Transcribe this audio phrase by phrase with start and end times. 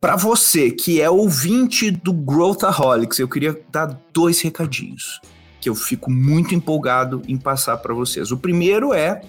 [0.00, 5.20] Para você que é ouvinte do Growthaholics, eu queria dar dois recadinhos
[5.60, 8.32] que eu fico muito empolgado em passar para vocês.
[8.32, 9.20] O primeiro é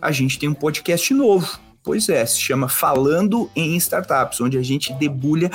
[0.00, 1.58] a gente tem um podcast novo.
[1.82, 5.50] Pois é, se chama Falando em Startups, onde a gente debulha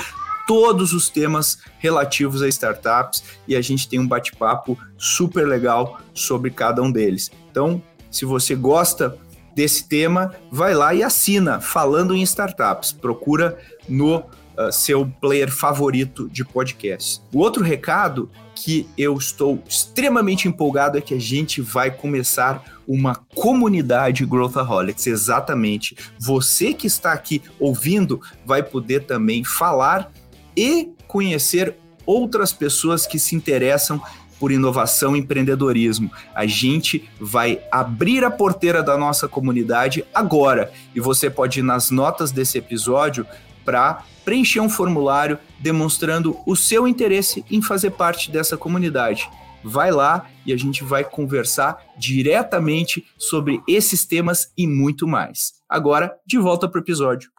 [0.46, 6.50] todos os temas relativos a startups e a gente tem um bate-papo super legal sobre
[6.50, 7.30] cada um deles.
[7.50, 9.16] Então, se você gosta
[9.54, 12.92] desse tema, vai lá e assina Falando em Startups.
[12.92, 13.58] Procura
[13.88, 14.22] no
[14.58, 17.20] uh, seu player favorito de podcast.
[17.32, 23.14] O outro recado que eu estou extremamente empolgado é que a gente vai começar uma
[23.14, 25.96] comunidade Growthaholics, exatamente.
[26.18, 30.10] Você que está aqui ouvindo vai poder também falar
[30.56, 31.76] e conhecer
[32.06, 34.00] outras pessoas que se interessam
[34.38, 36.10] por inovação e empreendedorismo.
[36.34, 41.90] A gente vai abrir a porteira da nossa comunidade agora e você pode ir nas
[41.90, 43.26] notas desse episódio
[43.66, 49.28] para preencher um formulário demonstrando o seu interesse em fazer parte dessa comunidade.
[49.62, 55.54] Vai lá e a gente vai conversar diretamente sobre esses temas e muito mais.
[55.68, 57.30] Agora, de volta para o episódio.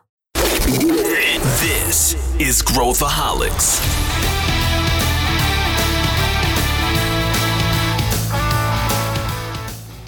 [1.59, 3.81] This is Growthaholics.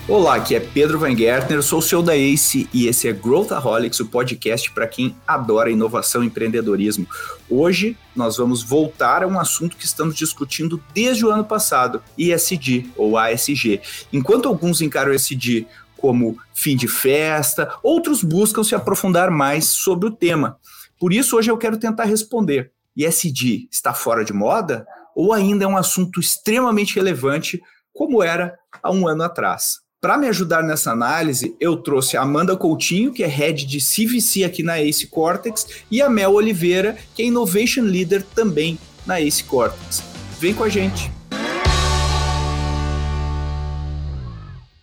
[0.10, 4.00] Olá, aqui é Pedro Van Gertner, sou o seu da ACE e esse é Growthaholics,
[4.00, 7.06] o podcast para quem adora inovação e empreendedorismo.
[7.48, 12.90] Hoje nós vamos voltar a um assunto que estamos discutindo desde o ano passado, ESG
[12.98, 13.82] ou ASG.
[14.12, 20.12] Enquanto alguns encaram ESG como fim de festa, outros buscam se aprofundar mais sobre o
[20.12, 20.58] tema.
[21.00, 25.68] Por isso hoje eu quero tentar responder: ESG está fora de moda ou ainda é
[25.68, 27.62] um assunto extremamente relevante
[27.94, 29.88] como era há um ano atrás?
[30.02, 34.46] Para me ajudar nessa análise, eu trouxe a Amanda Coutinho, que é head de CVC
[34.46, 39.44] aqui na Ace Cortex, e a Mel Oliveira, que é Innovation Leader também na Ace
[39.44, 40.02] Cortex.
[40.40, 41.12] Vem com a gente!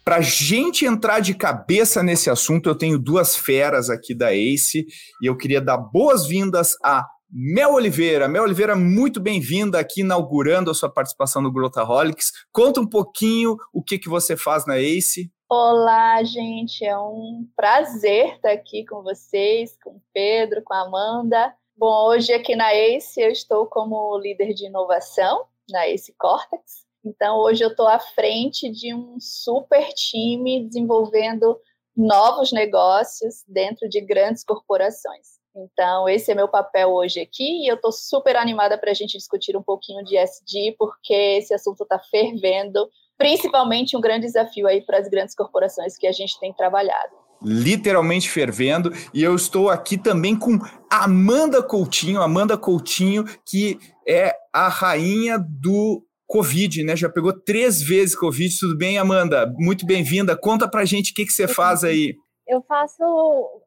[0.05, 4.87] Para gente entrar de cabeça nesse assunto, eu tenho duas feras aqui da Ace
[5.23, 8.29] e eu queria dar boas-vindas a Mel Oliveira.
[8.29, 12.33] Mel Oliveira, muito bem-vinda aqui inaugurando a sua participação no Growthaholics.
[12.53, 15.31] Conta um pouquinho o que, que você faz na ACE.
[15.51, 16.85] Olá, gente.
[16.85, 21.53] É um prazer estar aqui com vocês, com o Pedro, com a Amanda.
[21.77, 26.87] Bom, hoje aqui na ACE eu estou como líder de inovação na ACE Cortex.
[27.05, 31.59] Então, hoje eu estou à frente de um super time desenvolvendo
[31.97, 35.36] novos negócios dentro de grandes corporações.
[35.57, 39.17] Então, esse é meu papel hoje aqui e eu estou super animada para a gente
[39.17, 42.87] discutir um pouquinho de SD, porque esse assunto está fervendo,
[43.17, 47.15] principalmente um grande desafio aí para as grandes corporações que a gente tem trabalhado.
[47.43, 50.59] Literalmente fervendo, e eu estou aqui também com
[50.91, 56.97] Amanda Coutinho, Amanda Coutinho, que é a rainha do Covid, né?
[56.97, 58.59] Já pegou três vezes Covid.
[58.59, 59.51] Tudo bem, Amanda?
[59.59, 60.37] Muito bem-vinda.
[60.37, 62.17] Conta pra gente o que, que você faz aí.
[62.47, 63.03] Eu faço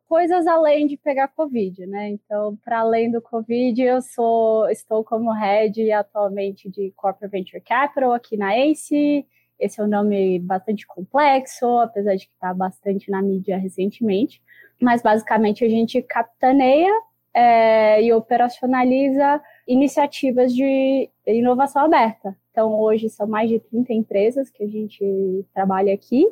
[0.07, 2.09] coisas além de pegar Covid, né?
[2.09, 8.13] Então, para além do Covid, eu sou, estou como head atualmente de Corporate Venture Capital
[8.13, 9.27] aqui na ACE.
[9.59, 14.41] Esse é um nome bastante complexo, apesar de que está bastante na mídia recentemente.
[14.81, 16.93] Mas, basicamente, a gente capitaneia
[17.33, 22.33] é, e operacionaliza iniciativas de inovação aberta.
[22.51, 26.25] Então, hoje são mais de 30 empresas que a gente trabalha aqui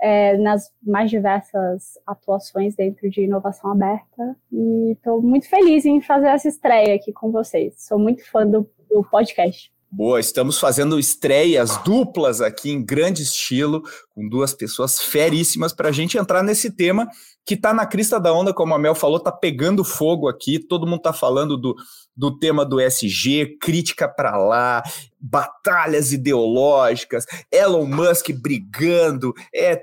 [0.00, 4.36] é, nas mais diversas atuações dentro de inovação aberta.
[4.52, 7.74] E estou muito feliz em fazer essa estreia aqui com vocês.
[7.78, 9.75] Sou muito fã do, do podcast.
[9.98, 13.82] Boa, estamos fazendo estreias duplas aqui em grande estilo,
[14.14, 17.08] com duas pessoas feríssimas para a gente entrar nesse tema
[17.46, 20.86] que está na crista da onda, como a Mel falou, está pegando fogo aqui, todo
[20.86, 21.74] mundo está falando do,
[22.14, 24.82] do tema do SG, crítica para lá,
[25.18, 29.82] batalhas ideológicas, Elon Musk brigando, é,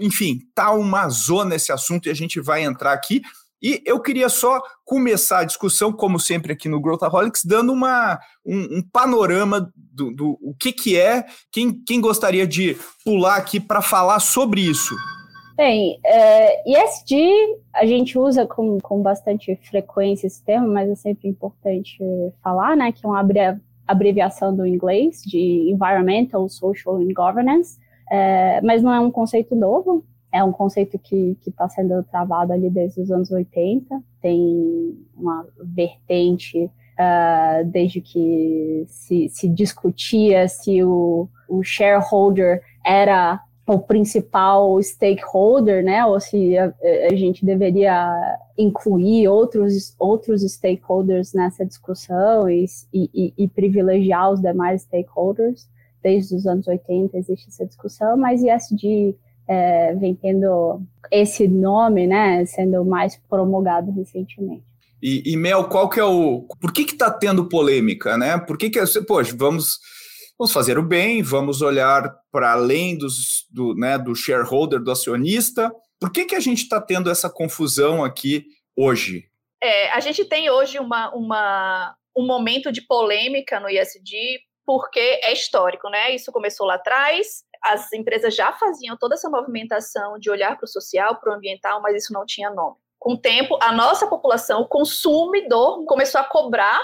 [0.00, 3.22] enfim, tá uma zona esse assunto e a gente vai entrar aqui.
[3.62, 8.78] E eu queria só começar a discussão, como sempre aqui no Growthaholics, dando uma, um,
[8.78, 13.80] um panorama do, do, o que, que é, quem, quem gostaria de pular aqui para
[13.80, 14.96] falar sobre isso.
[15.56, 17.30] Bem, é, ESG
[17.74, 21.98] a gente usa com, com bastante frequência esse termo, mas é sempre importante
[22.42, 23.24] falar, né, que é uma
[23.86, 27.78] abreviação do inglês de Environmental, Social and Governance,
[28.10, 32.70] é, mas não é um conceito novo, é um conceito que está sendo travado ali
[32.70, 41.28] desde os anos 80, tem uma vertente uh, desde que se, se discutia se o,
[41.48, 46.04] o shareholder era o principal stakeholder, né?
[46.04, 46.72] Ou se a,
[47.10, 54.82] a, gente deveria incluir outros, outros stakeholders nessa discussão e, e, e, privilegiar os demais
[54.82, 55.68] stakeholders.
[56.02, 59.16] Desde os anos 80 existe essa discussão, mas ESG
[59.52, 62.44] é, vem tendo esse nome, né?
[62.46, 64.64] Sendo mais promulgado recentemente.
[65.02, 66.46] E, e, Mel, qual que é o.
[66.60, 68.38] Por que está tendo polêmica, né?
[68.38, 69.78] Por que, que poxa, vamos,
[70.38, 75.72] vamos fazer o bem, vamos olhar para além dos, do, né, do shareholder, do acionista.
[76.00, 78.44] Por que, que a gente está tendo essa confusão aqui
[78.76, 79.28] hoje?
[79.62, 84.16] É, a gente tem hoje uma, uma, um momento de polêmica no ISD,
[84.64, 86.14] porque é histórico, né?
[86.14, 90.68] Isso começou lá atrás, as empresas já faziam toda essa movimentação de olhar para o
[90.68, 94.60] social, para o ambiental, mas isso não tinha nome com o tempo, a nossa população,
[94.60, 96.80] o consumidor, começou a cobrar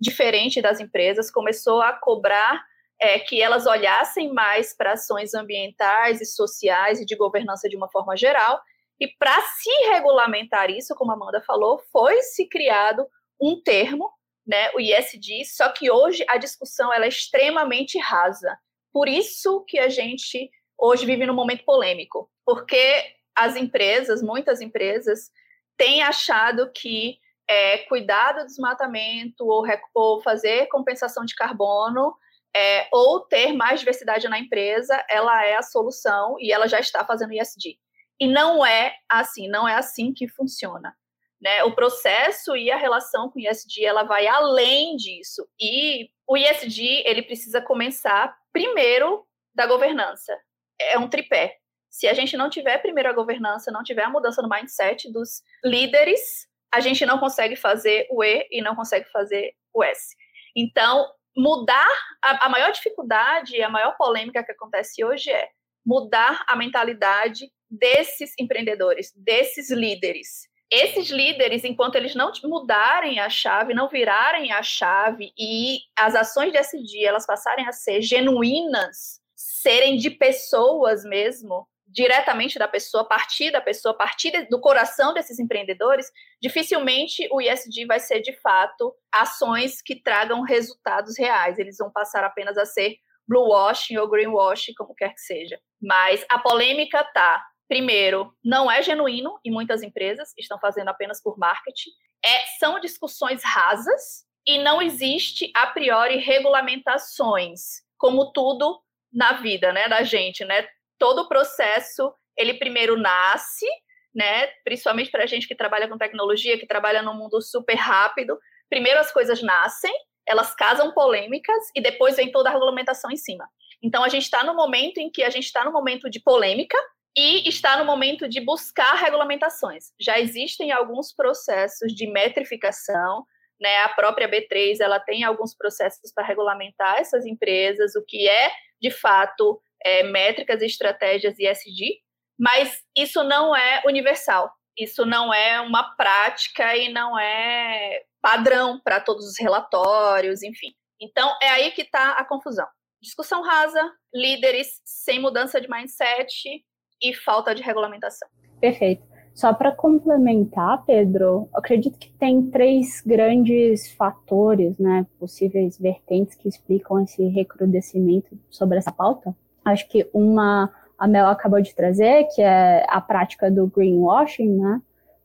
[0.00, 2.64] diferente das empresas, começou a cobrar
[3.00, 7.88] é, que elas olhassem mais para ações ambientais e sociais e de governança de uma
[7.88, 8.60] forma geral.
[9.00, 13.04] E para se regulamentar isso, como a Amanda falou, foi se criado
[13.40, 14.08] um termo,
[14.46, 18.56] né, o ISD, só que hoje a discussão ela é extremamente rasa.
[18.96, 23.04] Por isso que a gente hoje vive num momento polêmico, porque
[23.36, 25.30] as empresas, muitas empresas,
[25.76, 32.16] tem achado que é, cuidar do desmatamento ou, ou, fazer compensação de carbono
[32.56, 37.04] é, ou ter mais diversidade na empresa, ela é a solução e ela já está
[37.04, 37.78] fazendo ISD.
[38.18, 40.96] E não é assim, não é assim que funciona.
[41.40, 41.64] Né?
[41.64, 45.46] O processo e a relação com o ISD, ela vai além disso.
[45.60, 50.36] E o ISD, ele precisa começar primeiro da governança.
[50.80, 51.56] É um tripé.
[51.90, 55.42] Se a gente não tiver primeiro a governança, não tiver a mudança no mindset dos
[55.64, 60.14] líderes, a gente não consegue fazer o E e não consegue fazer o S.
[60.54, 61.06] Então,
[61.36, 61.88] mudar
[62.22, 65.48] a, a maior dificuldade, a maior polêmica que acontece hoje é
[65.84, 70.48] mudar a mentalidade desses empreendedores, desses líderes.
[70.70, 76.50] Esses líderes, enquanto eles não mudarem a chave, não virarem a chave e as ações
[76.50, 83.52] de SD elas passarem a ser genuínas, serem de pessoas mesmo, diretamente da pessoa, partir
[83.52, 86.10] da pessoa, partir do coração desses empreendedores,
[86.42, 91.58] dificilmente o ISD vai ser de fato ações que tragam resultados reais.
[91.58, 92.96] Eles vão passar apenas a ser
[93.26, 95.58] blue washing ou greenwashing, como quer que seja.
[95.80, 101.38] Mas a polêmica tá, primeiro, não é genuíno e muitas empresas estão fazendo apenas por
[101.38, 101.90] marketing.
[102.24, 108.80] É, são discussões rasas e não existe a priori regulamentações, como tudo
[109.12, 110.66] na vida, né, da gente, né?
[110.98, 113.66] todo o processo, ele primeiro nasce,
[114.14, 114.46] né?
[114.64, 118.38] Principalmente para a gente que trabalha com tecnologia, que trabalha num mundo super rápido.
[118.68, 119.92] Primeiro as coisas nascem,
[120.26, 123.48] elas casam polêmicas e depois vem toda a regulamentação em cima.
[123.82, 126.78] Então a gente está no momento em que a gente está no momento de polêmica
[127.16, 129.86] e está no momento de buscar regulamentações.
[129.98, 133.24] Já existem alguns processos de metrificação,
[133.58, 133.78] né?
[133.78, 138.90] A própria B3 ela tem alguns processos para regulamentar essas empresas, o que é de
[138.90, 142.00] fato é, métricas e estratégias ESG,
[142.38, 144.52] mas isso não é universal.
[144.78, 150.74] Isso não é uma prática e não é padrão para todos os relatórios, enfim.
[151.00, 152.66] Então, é aí que está a confusão.
[153.00, 156.62] Discussão rasa, líderes sem mudança de mindset
[157.02, 158.28] e falta de regulamentação.
[158.60, 159.02] Perfeito.
[159.34, 167.02] Só para complementar, Pedro, acredito que tem três grandes fatores, né, possíveis vertentes que explicam
[167.02, 169.36] esse recrudescimento sobre essa pauta.
[169.62, 174.80] Acho que uma a Mel acabou de trazer, que é a prática do greenwashing, né?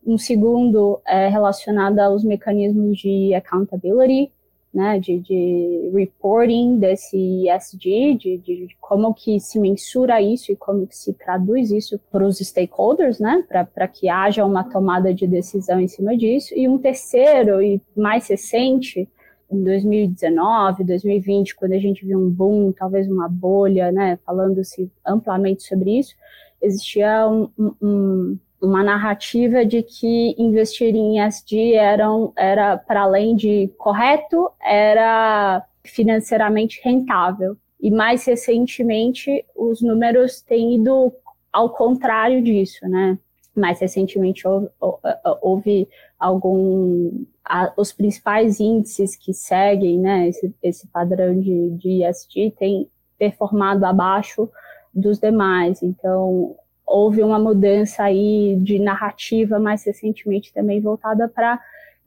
[0.06, 4.34] Um segundo é relacionado aos mecanismos de accountability,
[4.74, 10.88] né, de, de reporting desse ESG, de, de, como que se mensura isso e como
[10.88, 15.80] que se traduz isso para os stakeholders, né, para que haja uma tomada de decisão
[15.80, 16.54] em cima disso.
[16.56, 19.10] E um terceiro e mais recente
[19.51, 25.63] em 2019, 2020, quando a gente viu um boom, talvez uma bolha, né, falando-se amplamente
[25.63, 26.16] sobre isso,
[26.62, 27.50] existia um,
[27.82, 35.65] um, uma narrativa de que investir em ESG eram, era, para além de correto, era
[35.84, 37.58] financeiramente rentável.
[37.82, 41.12] E mais recentemente, os números têm ido
[41.51, 43.18] ao contrário disso, né?
[43.56, 44.70] Mais recentemente houve,
[45.41, 52.51] houve algum a, os principais índices que seguem né, esse, esse padrão de, de ESG
[52.58, 52.88] têm
[53.18, 54.50] performado abaixo
[54.94, 55.84] dos demais.
[55.84, 56.56] Então,
[56.92, 61.60] houve uma mudança aí de narrativa mais recentemente também voltada para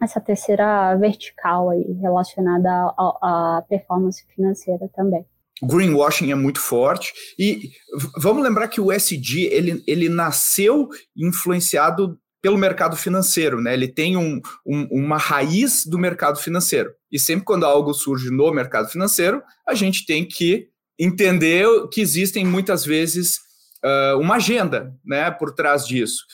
[0.02, 5.24] essa terceira vertical aí relacionada à performance financeira também.
[5.62, 7.12] greenwashing é muito forte.
[7.38, 7.70] E
[8.18, 13.72] vamos lembrar que o SG ele, ele nasceu influenciado pelo mercado financeiro, né?
[13.72, 16.92] Ele tem um, um, uma raiz do mercado financeiro.
[17.10, 22.44] E sempre quando algo surge no mercado financeiro, a gente tem que entender que existem
[22.44, 23.43] muitas vezes
[23.84, 26.24] uh, uma agenda, né, por trás disso.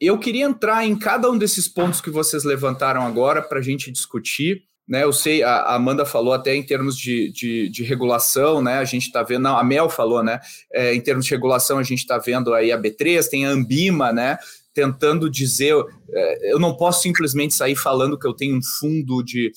[0.00, 3.90] Eu queria entrar em cada um desses pontos que vocês levantaram agora para a gente
[3.90, 4.62] discutir.
[4.88, 8.78] Né, eu sei, a Amanda falou até em termos de, de, de regulação, né?
[8.78, 10.40] A gente está vendo, não, a Mel falou, né?
[10.72, 14.12] É, em termos de regulação, a gente está vendo aí a B3, tem a Ambima,
[14.12, 14.36] né?
[14.74, 15.76] Tentando dizer,
[16.12, 19.52] é, eu não posso simplesmente sair falando que eu tenho um fundo de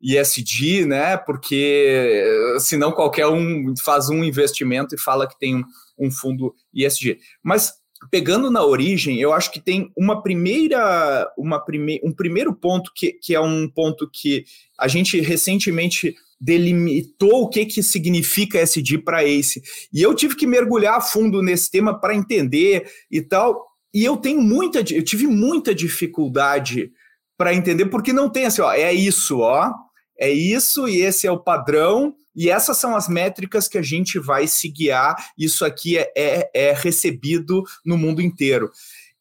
[0.00, 1.16] ISD, né?
[1.18, 2.24] Porque
[2.58, 5.64] senão qualquer um faz um investimento e fala que tem um,
[6.00, 7.18] um fundo ISD.
[7.42, 7.74] Mas
[8.10, 13.12] pegando na origem, eu acho que tem uma primeira, uma prime, um primeiro ponto que,
[13.12, 14.44] que é um ponto que
[14.78, 19.62] a gente recentemente delimitou o que, que significa SD para ACE.
[19.92, 23.66] E eu tive que mergulhar a fundo nesse tema para entender e tal.
[23.92, 26.90] E eu tenho muita, eu tive muita dificuldade
[27.36, 29.72] para entender, porque não tem assim, ó, é isso, ó,
[30.18, 34.18] é isso e esse é o padrão, e essas são as métricas que a gente
[34.18, 35.16] vai se guiar.
[35.36, 38.70] Isso aqui é, é, é recebido no mundo inteiro.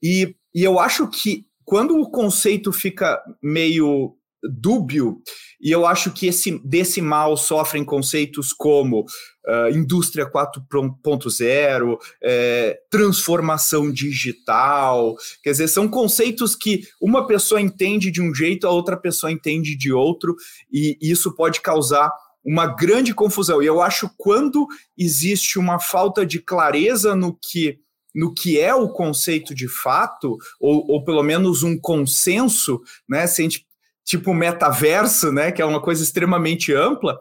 [0.02, 5.22] E, e eu acho que quando o conceito fica meio dúbio,
[5.62, 13.92] e eu acho que esse, desse mal sofrem conceitos como uh, indústria 4.0, é, transformação
[13.92, 19.32] digital, quer dizer, são conceitos que uma pessoa entende de um jeito, a outra pessoa
[19.32, 20.36] entende de outro,
[20.72, 22.12] e isso pode causar
[22.44, 23.62] uma grande confusão.
[23.62, 24.68] E eu acho quando
[24.98, 27.80] existe uma falta de clareza no que
[28.14, 33.28] no que é o conceito de fato, ou, ou pelo menos um consenso, né?
[33.28, 33.68] Se a gente,
[34.04, 35.52] tipo metaverso, né?
[35.52, 37.20] Que é uma coisa extremamente ampla,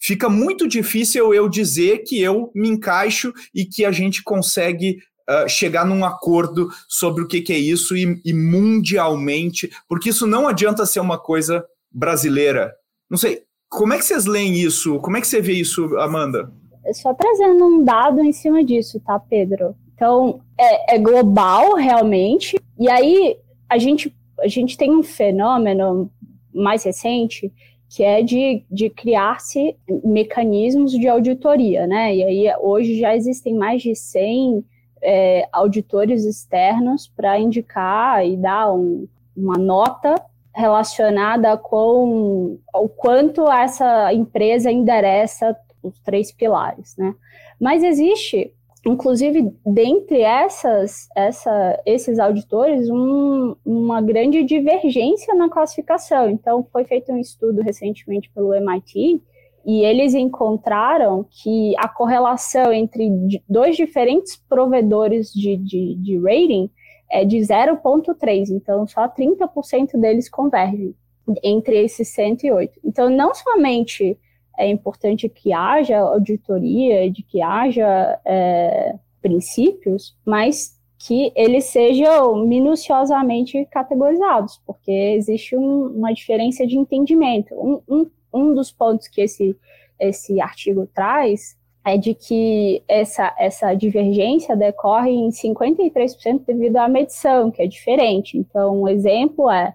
[0.00, 5.48] fica muito difícil eu dizer que eu me encaixo e que a gente consegue uh,
[5.48, 10.48] chegar num acordo sobre o que, que é isso e, e mundialmente, porque isso não
[10.48, 12.74] adianta ser uma coisa brasileira.
[13.08, 13.44] Não sei,
[13.74, 15.00] como é que vocês leem isso?
[15.00, 16.50] Como é que você vê isso, Amanda?
[16.92, 19.74] Só trazendo um dado em cima disso, tá, Pedro?
[19.94, 22.56] Então, é, é global, realmente.
[22.78, 23.36] E aí,
[23.68, 26.10] a gente, a gente tem um fenômeno
[26.54, 27.52] mais recente
[27.88, 32.14] que é de, de criar-se mecanismos de auditoria, né?
[32.14, 34.64] E aí, hoje já existem mais de 100
[35.02, 40.14] é, auditores externos para indicar e dar um, uma nota
[40.54, 47.14] relacionada com o quanto essa empresa endereça os três pilares, né?
[47.60, 48.52] Mas existe,
[48.86, 56.30] inclusive, dentre essas, essa, esses auditores, um, uma grande divergência na classificação.
[56.30, 59.20] Então, foi feito um estudo recentemente pelo MIT
[59.66, 63.10] e eles encontraram que a correlação entre
[63.48, 66.70] dois diferentes provedores de, de, de rating
[67.14, 70.96] é de 0,3, então só 30% deles convergem
[71.44, 72.80] entre esses 108.
[72.84, 74.18] Então, não somente
[74.58, 83.64] é importante que haja auditoria, de que haja é, princípios, mas que eles sejam minuciosamente
[83.70, 87.54] categorizados, porque existe um, uma diferença de entendimento.
[87.54, 89.56] Um, um, um dos pontos que esse,
[90.00, 97.50] esse artigo traz é de que essa, essa divergência decorre em 53% devido à medição,
[97.50, 98.38] que é diferente.
[98.38, 99.74] Então, um exemplo é,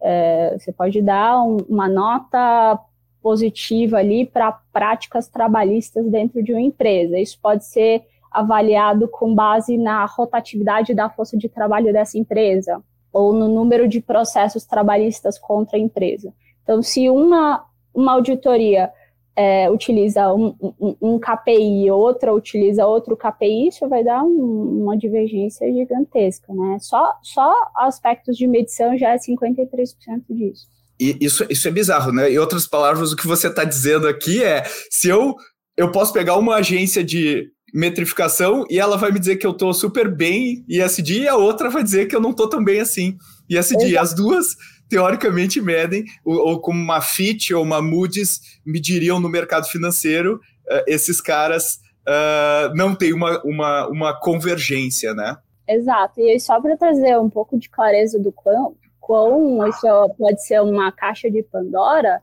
[0.00, 2.78] é você pode dar um, uma nota
[3.22, 7.18] positiva ali para práticas trabalhistas dentro de uma empresa.
[7.18, 13.32] Isso pode ser avaliado com base na rotatividade da força de trabalho dessa empresa ou
[13.32, 16.32] no número de processos trabalhistas contra a empresa.
[16.62, 17.64] Então, se uma,
[17.94, 18.92] uma auditoria
[19.38, 24.98] é, utiliza um, um, um, KPI, outra utiliza outro KPI, isso vai dar um, uma
[24.98, 26.76] divergência gigantesca, né?
[26.80, 30.66] Só, só aspectos de medição já é 53% disso.
[30.98, 32.32] E isso, isso é bizarro, né?
[32.32, 35.36] Em outras palavras, o que você está dizendo aqui é: se eu,
[35.76, 39.72] eu posso pegar uma agência de metrificação e ela vai me dizer que eu estou
[39.72, 43.16] super bem ISD e a outra vai dizer que eu não estou tão bem assim
[43.48, 43.84] ISD.
[43.84, 43.98] Exato.
[44.00, 44.56] As duas
[44.88, 50.82] teoricamente medem, ou, ou, como uma Fitch ou uma Moody's mediriam no mercado financeiro, uh,
[50.86, 55.36] esses caras uh, não têm uma, uma, uma convergência, né?
[55.68, 60.62] Exato, e só para trazer um pouco de clareza do quão, quão isso pode ser
[60.62, 62.22] uma caixa de Pandora,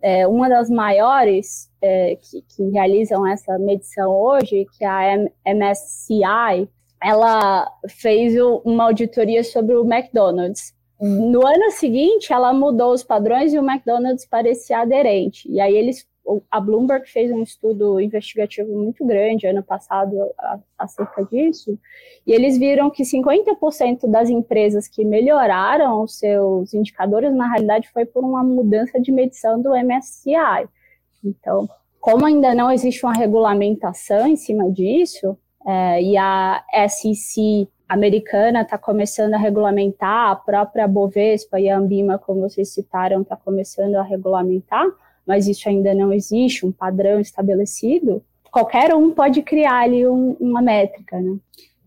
[0.00, 6.68] é, uma das maiores é, que, que, realizam essa medição hoje, que é a MSCI,
[7.02, 10.74] ela fez uma auditoria sobre o McDonald's.
[11.00, 15.50] No ano seguinte, ela mudou os padrões e o McDonald's parecia aderente.
[15.50, 16.06] E aí eles
[16.50, 20.16] a Bloomberg fez um estudo investigativo muito grande ano passado
[20.78, 21.78] acerca disso,
[22.26, 28.06] e eles viram que 50% das empresas que melhoraram os seus indicadores, na realidade, foi
[28.06, 30.66] por uma mudança de medição do MSCI.
[31.22, 31.68] Então,
[32.00, 35.36] como ainda não existe uma regulamentação em cima disso,
[35.66, 42.18] é, e a SEC americana está começando a regulamentar, a própria Bovespa e a Ambima,
[42.18, 44.86] como vocês citaram, está começando a regulamentar,
[45.26, 50.62] mas isso ainda não existe, um padrão estabelecido, qualquer um pode criar ali um, uma
[50.62, 51.36] métrica, né?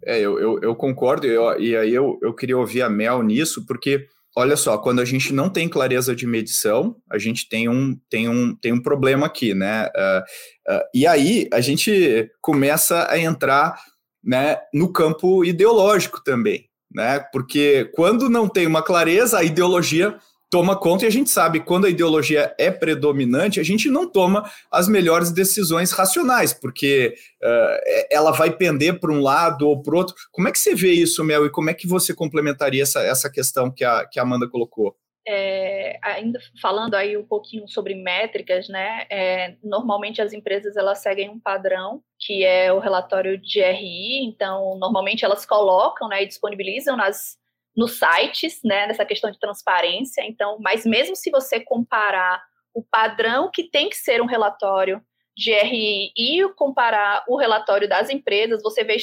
[0.05, 3.65] É, eu, eu, eu concordo, eu, e aí eu, eu queria ouvir a Mel nisso,
[3.65, 7.97] porque olha só, quando a gente não tem clareza de medição, a gente tem um,
[8.09, 9.87] tem um, tem um problema aqui, né?
[9.87, 13.79] Uh, uh, e aí a gente começa a entrar
[14.27, 17.19] né, no campo ideológico também, né?
[17.31, 20.17] Porque quando não tem uma clareza, a ideologia
[20.49, 24.49] toma conta e a gente sabe quando a ideologia é predominante, a gente não toma
[24.69, 30.15] as melhores decisões racionais, porque uh, ela vai pender para um lado ou para outro.
[30.31, 33.29] Como é que você vê isso, Mel, e como é que você complementaria essa, essa
[33.29, 34.95] questão que a, que a Amanda colocou?
[35.29, 39.05] É, ainda falando aí um pouquinho sobre métricas, né?
[39.09, 44.77] É, normalmente as empresas elas seguem um padrão que é o relatório de RI, então
[44.79, 47.37] normalmente elas colocam, né, e disponibilizam nas
[47.75, 50.23] nos sites, né, nessa questão de transparência.
[50.25, 52.41] Então, mas mesmo se você comparar
[52.73, 54.99] o padrão que tem que ser um relatório
[55.35, 58.95] de RI e comparar o relatório das empresas, você vê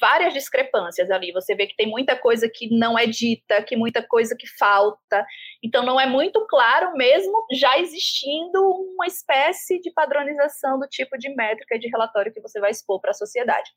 [0.00, 1.32] várias discrepâncias ali.
[1.32, 5.26] Você vê que tem muita coisa que não é dita, que muita coisa que falta.
[5.62, 8.60] Então, não é muito claro, mesmo já existindo
[8.94, 13.10] uma espécie de padronização do tipo de métrica de relatório que você vai expor para
[13.10, 13.70] a sociedade.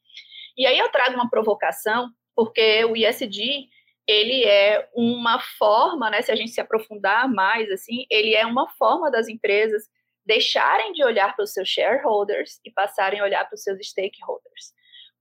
[0.58, 3.68] E aí eu trago uma provocação, porque o ISD
[4.08, 8.70] ele é uma forma, né, se a gente se aprofundar mais, assim, ele é uma
[8.70, 9.84] forma das empresas
[10.26, 14.74] deixarem de olhar para os seus shareholders e passarem a olhar para os seus stakeholders.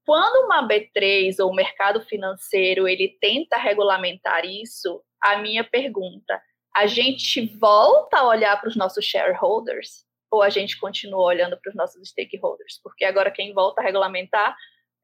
[0.06, 6.40] Quando uma B3 ou o mercado financeiro ele tenta regulamentar isso, a minha pergunta,
[6.74, 11.70] a gente volta a olhar para os nossos shareholders ou a gente continua olhando para
[11.70, 12.80] os nossos stakeholders?
[12.82, 14.56] Porque agora quem volta a regulamentar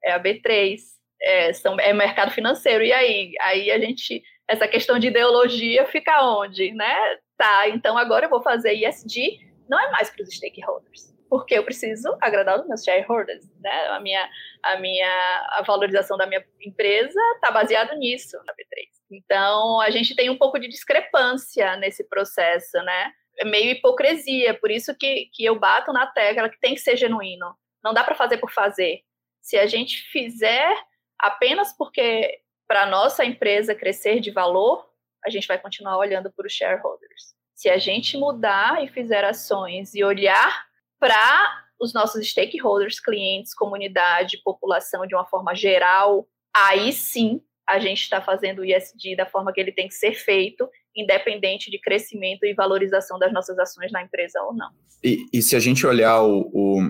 [0.04, 0.78] é a B3,
[1.20, 2.84] é, são, é mercado financeiro.
[2.84, 3.32] E aí?
[3.40, 4.22] Aí a gente.
[4.48, 6.72] Essa questão de ideologia fica onde?
[6.72, 6.94] Né?
[7.36, 9.38] Tá, então agora eu vou fazer ISD,
[9.68, 11.11] não é mais para os stakeholders.
[11.32, 13.86] Porque eu preciso agradar os meus shareholders, né?
[13.86, 14.30] A minha,
[14.62, 18.86] a minha a valorização da minha empresa está baseada nisso na B3.
[19.10, 23.14] Então a gente tem um pouco de discrepância nesse processo, né?
[23.38, 26.98] É meio hipocrisia, por isso que, que eu bato na tecla que tem que ser
[26.98, 27.56] genuíno.
[27.82, 29.00] Não dá para fazer por fazer.
[29.40, 30.76] Se a gente fizer
[31.18, 34.86] apenas porque para nossa empresa crescer de valor,
[35.24, 37.34] a gente vai continuar olhando para os shareholders.
[37.54, 40.70] Se a gente mudar e fizer ações e olhar
[41.02, 48.02] para os nossos stakeholders, clientes, comunidade, população de uma forma geral, aí sim a gente
[48.02, 52.46] está fazendo o ISD da forma que ele tem que ser feito, independente de crescimento
[52.46, 54.68] e valorização das nossas ações na empresa ou não.
[55.02, 56.80] E, e se a gente olhar o, o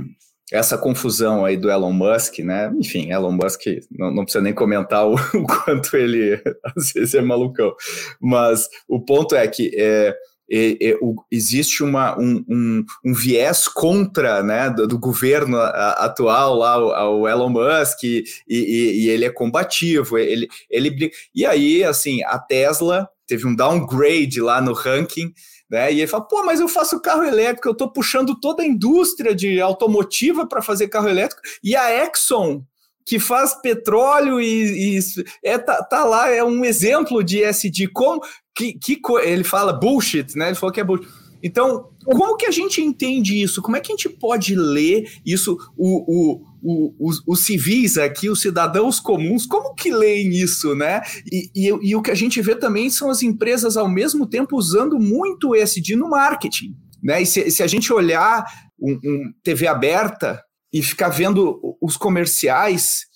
[0.52, 2.70] essa confusão aí do Elon Musk, né?
[2.78, 6.34] Enfim, Elon Musk, não, não precisa nem comentar o, o, quanto ele
[6.76, 7.74] às vezes é malucão.
[8.20, 10.14] Mas o ponto é que é,
[10.52, 15.92] é, é, o, existe uma, um, um, um, viés contra né, do, do governo a,
[16.04, 21.82] atual lá, o, Elon Musk, e, e, e, ele é combativo, ele, ele e aí,
[21.82, 25.32] assim, a Tesla teve um downgrade lá no ranking,
[25.70, 25.90] né?
[25.90, 29.34] E ele fala, pô, mas eu faço carro elétrico, eu estou puxando toda a indústria
[29.34, 32.62] de automotiva para fazer carro elétrico, e a Exxon,
[33.04, 35.00] que faz petróleo e, e
[35.44, 37.88] é, tá, tá, lá, é um exemplo de SD.
[37.88, 38.20] Como
[38.54, 40.48] que, que ele fala bullshit, né?
[40.48, 41.08] Ele falou que é bullshit.
[41.42, 43.60] Então, como que a gente entende isso?
[43.60, 45.58] Como é que a gente pode ler isso?
[45.76, 51.02] O, o, o, os, os, civis aqui, os cidadãos comuns, como que leem isso, né?
[51.30, 54.56] E, e, e, o que a gente vê também são as empresas ao mesmo tempo
[54.56, 57.20] usando muito o ESG no marketing, né?
[57.20, 58.44] E se, se a gente olhar
[58.80, 60.40] um, um TV aberta
[60.72, 63.06] e ficar vendo os comerciais,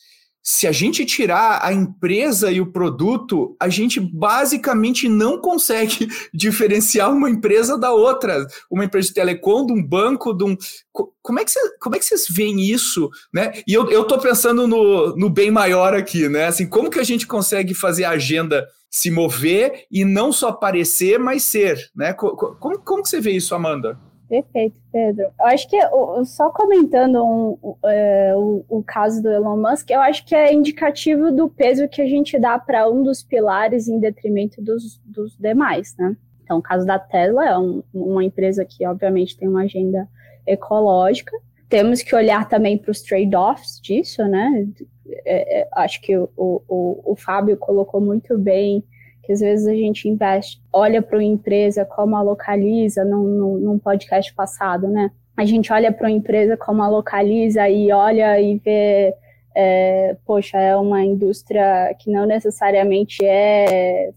[0.43, 7.13] se a gente tirar a empresa e o produto, a gente basicamente não consegue diferenciar
[7.13, 8.47] uma empresa da outra.
[8.71, 10.57] Uma empresa de telecom, de um banco, de um.
[11.21, 13.11] Como é que, você, como é que vocês veem isso?
[13.35, 13.55] Né?
[13.67, 16.47] E eu estou pensando no, no bem maior aqui, né?
[16.47, 21.19] Assim, como que a gente consegue fazer a agenda se mover e não só aparecer,
[21.19, 21.91] mas ser?
[21.95, 22.13] Né?
[22.13, 23.99] Como, como que você vê isso, Amanda?
[24.29, 25.27] Perfeito, Pedro.
[25.39, 25.79] Eu acho que,
[26.25, 31.49] só comentando um, é, o, caso do Elon Musk, eu acho que é indicativo do
[31.49, 36.17] peso que a gente dá para um dos pilares em detrimento dos, dos demais, né?
[36.43, 40.09] Então, o caso da Tesla é um, uma empresa que, obviamente, tem uma agenda
[40.45, 41.37] ecológica.
[41.69, 44.67] Temos que olhar também para os trade-offs disso, né?
[45.25, 48.85] É, é, acho que o, o, o Fábio colocou muito bem
[49.27, 53.59] que às vezes a gente investe, olha para uma empresa como a localiza num, num,
[53.59, 55.11] num podcast passado, né?
[55.37, 59.13] A gente olha para uma empresa como a localiza e olha e vê,
[59.55, 64.13] é, poxa, é uma indústria que não necessariamente é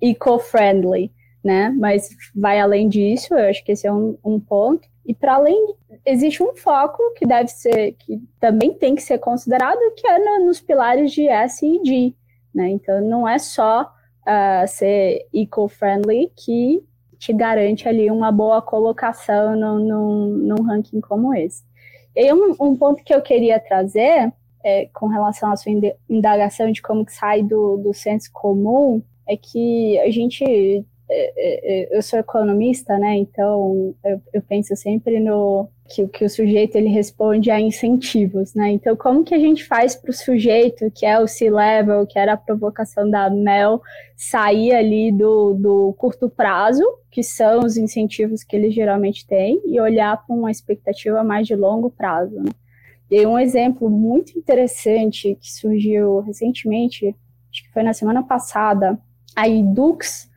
[0.00, 1.10] eco-friendly,
[1.44, 1.74] né?
[1.76, 4.88] Mas vai além disso, eu acho que esse é um, um ponto.
[5.04, 5.74] E para além,
[6.06, 10.46] existe um foco que deve ser, que também tem que ser considerado, que é no,
[10.46, 12.14] nos pilares de S e D,
[12.54, 12.70] né?
[12.70, 13.90] Então não é só
[14.26, 16.82] uh, ser eco-friendly que
[17.18, 21.62] te garante ali uma boa colocação no, num ranking como esse.
[22.14, 24.32] E um, um ponto que eu queria trazer
[24.64, 25.72] é, com relação à sua
[26.08, 30.84] indagação de como que sai do, do senso comum é que a gente
[31.90, 33.16] eu sou economista, né?
[33.16, 38.70] Então eu, eu, penso sempre no que, que o sujeito ele responde a incentivos, né?
[38.70, 42.32] Então como que a gente faz para o sujeito que é o C-level, que era
[42.32, 43.80] a provocação da Mel,
[44.16, 49.80] sair ali do, do curto prazo, que são os incentivos que ele geralmente tem, e
[49.80, 52.50] olhar para uma expectativa mais de longo prazo, né?
[53.10, 57.14] E um exemplo muito interessante que surgiu recentemente,
[57.50, 58.98] acho que foi na semana passada,
[59.36, 60.31] a Edux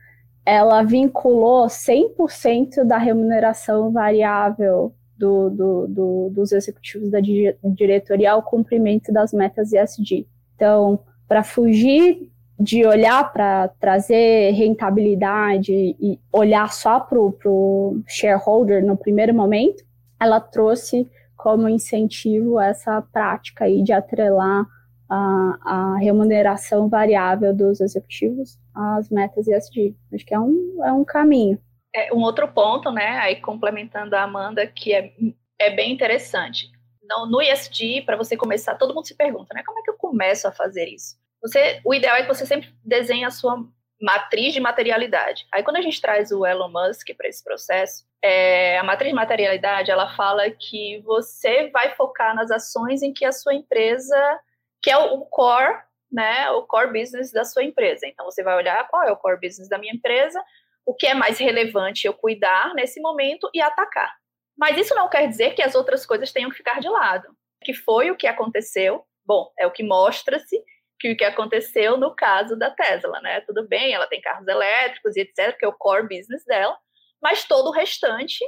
[0.46, 7.18] ela vinculou 100% da remuneração variável do, do, do, dos executivos da
[7.64, 10.24] diretoria ao cumprimento das metas ESG.
[10.54, 18.96] Então, para fugir de olhar para trazer rentabilidade e olhar só para o shareholder no
[18.96, 19.84] primeiro momento,
[20.20, 24.64] ela trouxe como incentivo essa prática aí de atrelar
[25.08, 29.96] a, a remuneração variável dos executivos às metas ESG.
[30.12, 31.60] Acho que é um, é um caminho.
[31.94, 35.12] É, um outro ponto, né, aí complementando a Amanda, que é,
[35.58, 36.70] é bem interessante.
[37.02, 39.96] No, no ESG, para você começar, todo mundo se pergunta, né, como é que eu
[39.96, 41.16] começo a fazer isso?
[41.40, 43.64] Você, o ideal é que você sempre desenhe a sua
[44.00, 45.46] matriz de materialidade.
[45.52, 49.14] Aí quando a gente traz o Elon Musk para esse processo, é, a matriz de
[49.14, 54.40] materialidade, ela fala que você vai focar nas ações em que a sua empresa
[54.82, 55.80] que é o core,
[56.10, 58.06] né, o core business da sua empresa.
[58.06, 60.42] Então você vai olhar qual é o core business da minha empresa,
[60.84, 64.14] o que é mais relevante eu cuidar nesse momento e atacar.
[64.56, 67.28] Mas isso não quer dizer que as outras coisas tenham que ficar de lado.
[67.62, 69.04] Que foi o que aconteceu?
[69.24, 70.62] Bom, é o que mostra-se
[70.98, 73.40] que o que aconteceu no caso da Tesla, né?
[73.42, 76.76] Tudo bem, ela tem carros elétricos e etc, que é o core business dela,
[77.20, 78.38] mas todo o restante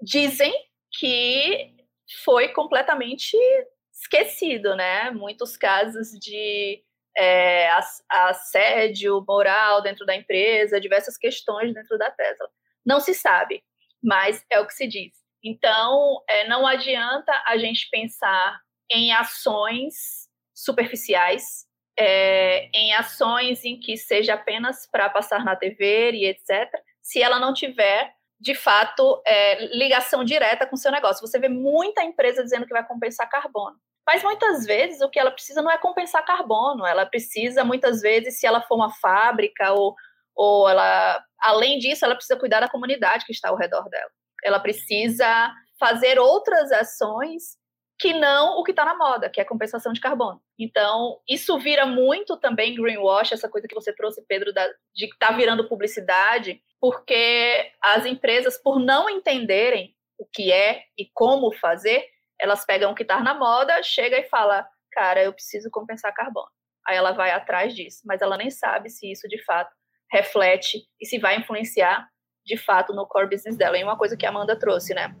[0.00, 0.54] dizem
[0.98, 1.74] que
[2.24, 3.36] foi completamente
[3.92, 5.10] esquecido, né?
[5.10, 6.82] Muitos casos de
[7.16, 7.68] é,
[8.08, 12.48] assédio moral dentro da empresa, diversas questões dentro da Tesla.
[12.84, 13.62] Não se sabe,
[14.02, 15.12] mas é o que se diz.
[15.42, 21.66] Então, é, não adianta a gente pensar em ações superficiais,
[21.98, 26.70] é, em ações em que seja apenas para passar na TV e etc.,
[27.02, 31.26] se ela não tiver de fato, é, ligação direta com o seu negócio.
[31.26, 33.76] Você vê muita empresa dizendo que vai compensar carbono.
[34.06, 38.38] Mas muitas vezes o que ela precisa não é compensar carbono, ela precisa, muitas vezes,
[38.38, 39.94] se ela for uma fábrica ou,
[40.34, 41.24] ou ela.
[41.40, 44.10] Além disso, ela precisa cuidar da comunidade que está ao redor dela.
[44.44, 47.56] Ela precisa fazer outras ações
[47.98, 50.40] que não o que está na moda, que é compensação de carbono.
[50.58, 55.28] Então, isso vira muito também greenwash, essa coisa que você trouxe, Pedro, da, de estar
[55.28, 62.06] tá virando publicidade, porque as empresas, por não entenderem o que é e como fazer,
[62.40, 66.48] elas pegam o que está na moda, chega e fala, cara, eu preciso compensar carbono.
[66.86, 69.74] Aí ela vai atrás disso, mas ela nem sabe se isso de fato
[70.10, 72.08] reflete e se vai influenciar
[72.44, 73.76] de fato no core business dela.
[73.76, 75.14] E uma coisa que a Amanda trouxe, né?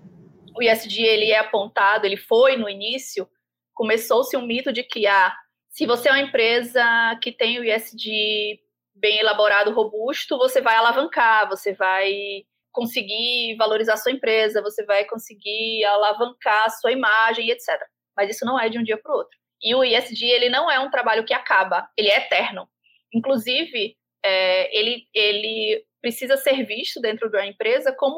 [0.56, 3.28] O ISD ele é apontado, ele foi no início,
[3.74, 5.34] começou-se um mito de que ah,
[5.68, 6.82] se você é uma empresa
[7.20, 8.60] que tem o ISD
[8.94, 12.44] bem elaborado, robusto, você vai alavancar, você vai
[12.76, 17.68] conseguir valorizar sua empresa, você vai conseguir alavancar a sua imagem, etc.
[18.14, 19.36] Mas isso não é de um dia para o outro.
[19.62, 22.68] E o ISD ele não é um trabalho que acaba, ele é eterno.
[23.14, 28.14] Inclusive, é, ele, ele precisa ser visto dentro da empresa como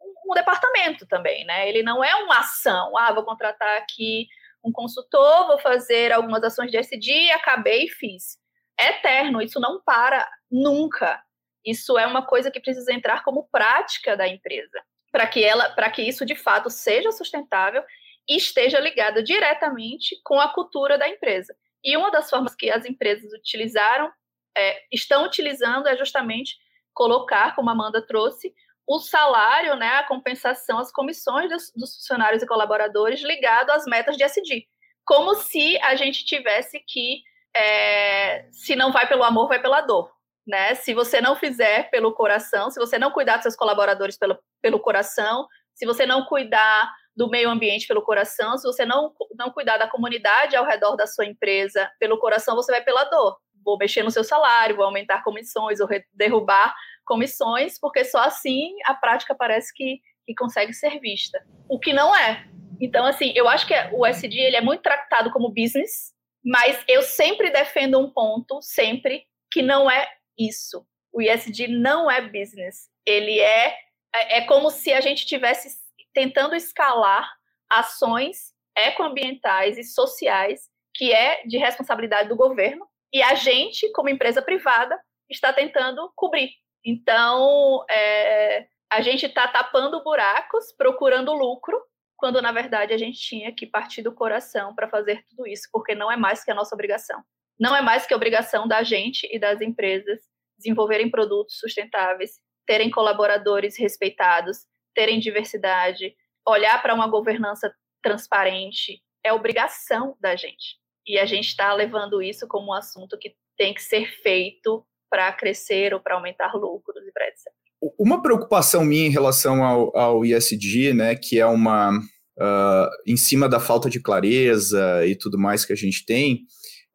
[0.00, 1.68] um, um, departamento também, né?
[1.68, 2.96] Ele não é uma ação.
[2.96, 4.28] Ah, vou contratar aqui
[4.64, 8.38] um consultor, vou fazer algumas ações de SD, acabei e fiz.
[8.78, 11.20] É eterno, isso não para nunca.
[11.64, 15.90] Isso é uma coisa que precisa entrar como prática da empresa, para que ela, para
[15.90, 17.82] que isso de fato seja sustentável
[18.28, 21.54] e esteja ligado diretamente com a cultura da empresa.
[21.84, 24.10] E uma das formas que as empresas utilizaram,
[24.56, 26.56] é, estão utilizando, é justamente
[26.92, 28.54] colocar, como a Amanda trouxe,
[28.86, 34.16] o salário, né, a compensação, as comissões dos, dos funcionários e colaboradores ligado às metas
[34.16, 34.66] de SD.
[35.04, 37.22] Como se a gente tivesse que,
[37.54, 40.12] é, se não vai pelo amor, vai pela dor.
[40.46, 40.74] Né?
[40.74, 44.80] Se você não fizer pelo coração, se você não cuidar dos seus colaboradores pelo, pelo
[44.80, 49.76] coração, se você não cuidar do meio ambiente pelo coração, se você não, não cuidar
[49.76, 53.38] da comunidade ao redor da sua empresa pelo coração, você vai pela dor.
[53.64, 56.74] Vou mexer no seu salário, vou aumentar comissões, ou derrubar
[57.04, 61.44] comissões, porque só assim a prática parece que, que consegue ser vista.
[61.68, 62.46] O que não é.
[62.80, 67.02] Então, assim, eu acho que o SD ele é muito tratado como business, mas eu
[67.02, 70.08] sempre defendo um ponto, sempre, que não é
[70.48, 70.86] isso.
[71.12, 72.88] O ISD não é business.
[73.04, 73.76] Ele é,
[74.14, 75.78] é, é como se a gente tivesse
[76.12, 77.30] tentando escalar
[77.68, 84.42] ações ecoambientais e sociais que é de responsabilidade do governo e a gente, como empresa
[84.42, 84.98] privada,
[85.28, 86.50] está tentando cobrir.
[86.84, 91.80] Então, é, a gente está tapando buracos, procurando lucro,
[92.16, 95.94] quando na verdade a gente tinha que partir do coração para fazer tudo isso, porque
[95.94, 97.22] não é mais que a nossa obrigação.
[97.58, 100.20] Não é mais que a obrigação da gente e das empresas
[100.60, 102.32] desenvolverem produtos sustentáveis,
[102.66, 104.58] terem colaboradores respeitados,
[104.94, 106.14] terem diversidade,
[106.46, 110.78] olhar para uma governança transparente, é obrigação da gente.
[111.06, 115.32] E a gente está levando isso como um assunto que tem que ser feito para
[115.32, 117.52] crescer ou para aumentar lucros e para etc.
[117.98, 123.48] Uma preocupação minha em relação ao, ao ISD, né, que é uma uh, em cima
[123.48, 126.44] da falta de clareza e tudo mais que a gente tem,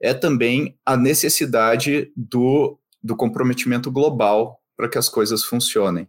[0.01, 6.07] é também a necessidade do, do comprometimento global para que as coisas funcionem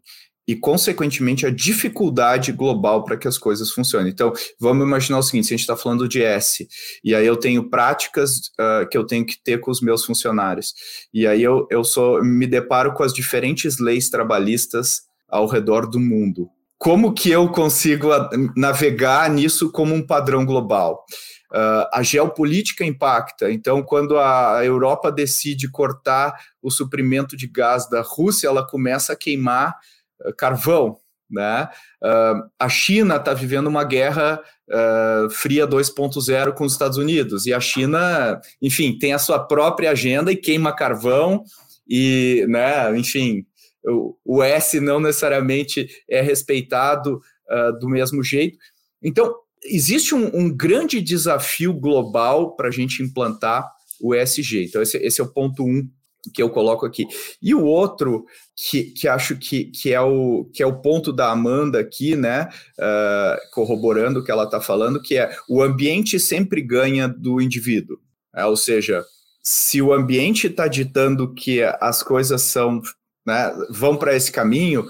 [0.49, 4.13] e, consequentemente, a dificuldade global para que as coisas funcionem.
[4.13, 6.69] Então, vamos imaginar o seguinte: se a gente está falando de S,
[7.03, 10.73] e aí eu tenho práticas uh, que eu tenho que ter com os meus funcionários,
[11.13, 15.99] e aí eu, eu sou, me deparo com as diferentes leis trabalhistas ao redor do
[15.99, 16.49] mundo.
[16.79, 18.09] Como que eu consigo
[18.55, 21.05] navegar nisso como um padrão global?
[21.51, 23.51] Uh, a geopolítica impacta.
[23.51, 26.35] Então, quando a Europa decide cortar
[26.67, 29.77] o suprimento de gás da Rússia, ela começa a queimar
[30.25, 30.99] eh, carvão.
[31.31, 31.69] Né?
[32.03, 37.55] Uh, a China está vivendo uma guerra uh, fria 2.0 com os Estados Unidos, e
[37.55, 41.43] a China, enfim, tem a sua própria agenda e queima carvão,
[41.89, 43.45] e, né, enfim,
[43.85, 48.57] o, o S não necessariamente é respeitado uh, do mesmo jeito.
[49.03, 53.69] Então, existe um, um grande desafio global para a gente implantar
[54.01, 54.67] o ESG.
[54.67, 55.89] Então, esse, esse é o ponto um
[56.31, 57.07] que eu coloco aqui.
[57.41, 61.31] E o outro, que, que acho que, que, é o, que é o ponto da
[61.31, 66.61] Amanda aqui, né, uh, corroborando o que ela está falando, que é o ambiente sempre
[66.63, 67.99] ganha do indivíduo.
[68.35, 69.05] É, ou seja,
[69.43, 72.81] se o ambiente está ditando que as coisas são,
[73.27, 74.87] né, vão para esse caminho,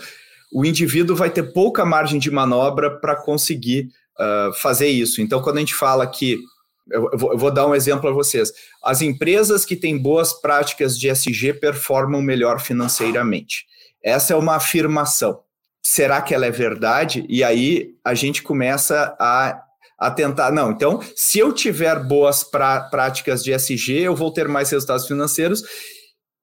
[0.53, 5.21] o indivíduo vai ter pouca margem de manobra para conseguir uh, fazer isso.
[5.21, 6.39] Então, quando a gente fala que
[6.91, 8.53] eu vou, eu vou, dar um exemplo a vocês.
[8.83, 13.67] As empresas que têm boas práticas de SG performam melhor financeiramente.
[14.03, 15.41] Essa é uma afirmação.
[15.83, 17.25] Será que ela é verdade?
[17.29, 19.63] E aí a gente começa a,
[19.99, 20.53] a tentar.
[20.53, 25.07] Não, então, se eu tiver boas pra, práticas de SG, eu vou ter mais resultados
[25.07, 25.63] financeiros.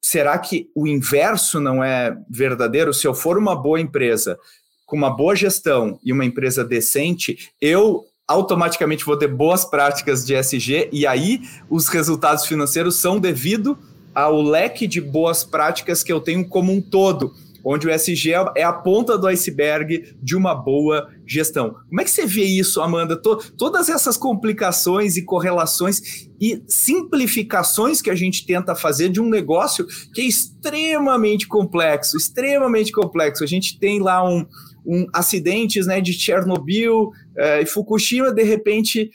[0.01, 2.93] Será que o inverso não é verdadeiro?
[2.93, 4.37] Se eu for uma boa empresa,
[4.85, 10.33] com uma boa gestão e uma empresa decente, eu automaticamente vou ter boas práticas de
[10.33, 13.77] SG e aí os resultados financeiros são devido
[14.13, 18.63] ao leque de boas práticas que eu tenho como um todo, onde o SG é
[18.63, 21.75] a ponta do iceberg de uma boa gestão.
[21.87, 23.15] Como é que você vê isso, Amanda?
[23.15, 29.85] todas essas complicações e correlações e simplificações que a gente tenta fazer de um negócio
[30.13, 33.43] que é extremamente complexo, extremamente complexo.
[33.43, 34.45] A gente tem lá um,
[34.85, 39.09] um, acidentes né, de Chernobyl é, e Fukushima, de repente,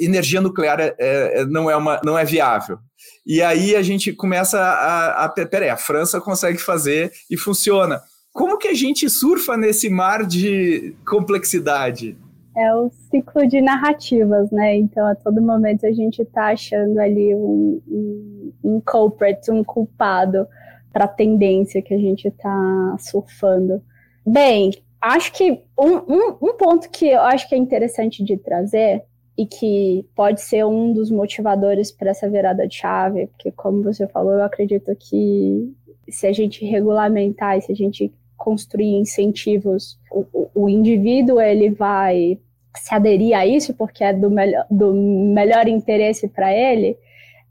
[0.00, 2.78] energia nuclear é, é, não, é uma, não é viável.
[3.26, 5.28] E aí a gente começa a, a.
[5.28, 8.00] Peraí, a França consegue fazer e funciona.
[8.32, 12.16] Como que a gente surfa nesse mar de complexidade?
[12.56, 14.76] É o ciclo de narrativas, né?
[14.76, 20.46] Então, a todo momento a gente está achando ali um, um, um culprit, um culpado
[20.92, 23.82] para a tendência que a gente está surfando.
[24.26, 29.04] Bem, acho que um, um, um ponto que eu acho que é interessante de trazer
[29.36, 34.06] e que pode ser um dos motivadores para essa virada de chave, porque como você
[34.08, 35.72] falou, eu acredito que
[36.08, 42.38] se a gente regulamentar e se a gente construir incentivos, o, o indivíduo ele vai
[42.76, 46.96] se aderir a isso porque é do melhor, do melhor interesse para ele,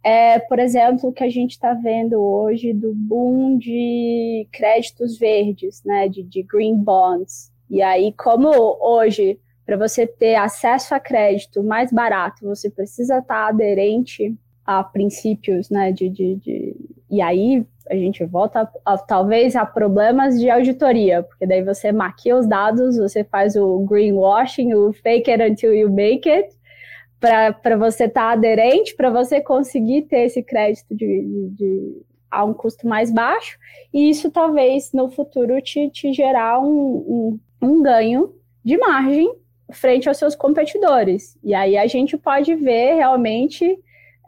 [0.08, 5.84] é, por exemplo, o que a gente está vendo hoje do boom de créditos verdes,
[5.84, 7.52] né, de, de green bonds.
[7.70, 8.48] E aí, como
[8.80, 14.34] hoje, para você ter acesso a crédito mais barato, você precisa estar tá aderente
[14.66, 16.76] a princípios, né, de, de, de...
[17.12, 21.92] e aí a gente volta a, a, talvez a problemas de auditoria, porque daí você
[21.92, 26.57] maquia os dados, você faz o greenwashing, o fake it until you make it,
[27.20, 32.44] para você estar tá aderente, para você conseguir ter esse crédito de, de, de, a
[32.44, 33.58] um custo mais baixo,
[33.94, 39.34] e isso talvez no futuro te, te gerar um, um, um ganho de margem
[39.72, 41.38] frente aos seus competidores.
[41.44, 43.78] E aí a gente pode ver realmente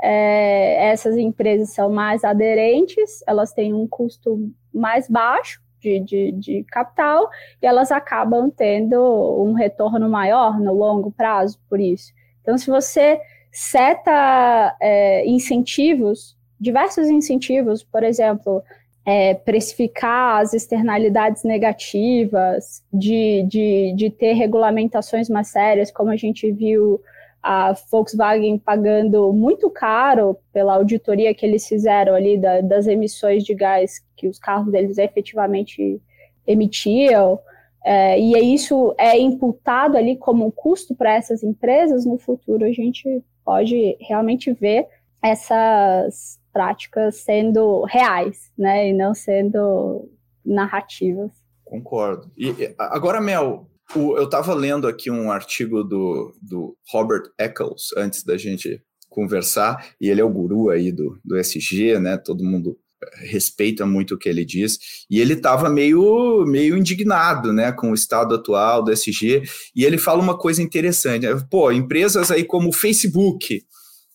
[0.02, 6.64] é, essas empresas são mais aderentes, elas têm um custo mais baixo de, de, de,
[6.66, 7.30] capital
[7.62, 8.98] e elas acabam tendo
[9.42, 12.14] um retorno maior no longo prazo por isso.
[12.50, 18.64] Então, se você seta é, incentivos, diversos incentivos, por exemplo,
[19.06, 26.52] é, precificar as externalidades negativas, de, de, de ter regulamentações mais sérias, como a gente
[26.52, 27.00] viu
[27.44, 33.54] a Volkswagen pagando muito caro pela auditoria que eles fizeram ali da, das emissões de
[33.54, 36.02] gás que os carros deles efetivamente
[36.48, 37.40] emitiam,
[37.84, 42.72] é, e isso é imputado ali como um custo para essas empresas, no futuro a
[42.72, 44.88] gente pode realmente ver
[45.24, 50.10] essas práticas sendo reais, né, e não sendo
[50.46, 51.32] narrativas.
[51.64, 52.32] Concordo.
[52.38, 58.24] E agora, Mel, o, eu estava lendo aqui um artigo do, do Robert Eccles antes
[58.24, 62.18] da gente conversar, e ele é o guru aí do, do SG, né?
[62.18, 62.78] Todo mundo
[63.16, 67.94] respeita muito o que ele diz, e ele estava meio, meio indignado né, com o
[67.94, 69.44] estado atual do SG,
[69.76, 71.42] e ele fala uma coisa interessante, né?
[71.50, 73.64] pô, empresas aí como o Facebook,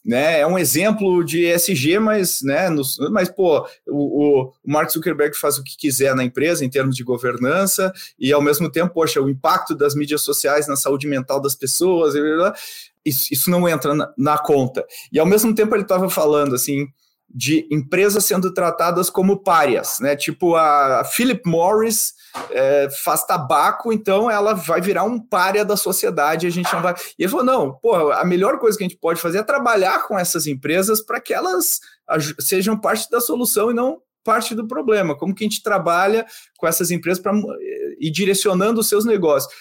[0.05, 0.41] né?
[0.41, 5.57] É um exemplo de ESG, mas, né, nos, mas pô, o, o, Mark Zuckerberg faz
[5.57, 9.31] o que quiser na empresa em termos de governança e ao mesmo tempo, poxa, o
[9.31, 12.15] impacto das mídias sociais na saúde mental das pessoas,
[13.03, 14.85] isso, isso não entra na, na conta.
[15.11, 16.87] E ao mesmo tempo ele estava falando assim,
[17.29, 20.15] de empresas sendo tratadas como párias, né?
[20.15, 22.15] Tipo a Philip Morris
[22.51, 26.47] é, faz tabaco, então ela vai virar um pária da sociedade.
[26.47, 26.95] A gente não vai.
[27.19, 30.07] E ele falou: não, pô, a melhor coisa que a gente pode fazer é trabalhar
[30.07, 31.81] com essas empresas para que elas
[32.41, 35.17] sejam parte da solução e não parte do problema.
[35.17, 36.25] Como que a gente trabalha
[36.57, 37.33] com essas empresas para
[38.01, 39.53] ir direcionando os seus negócios?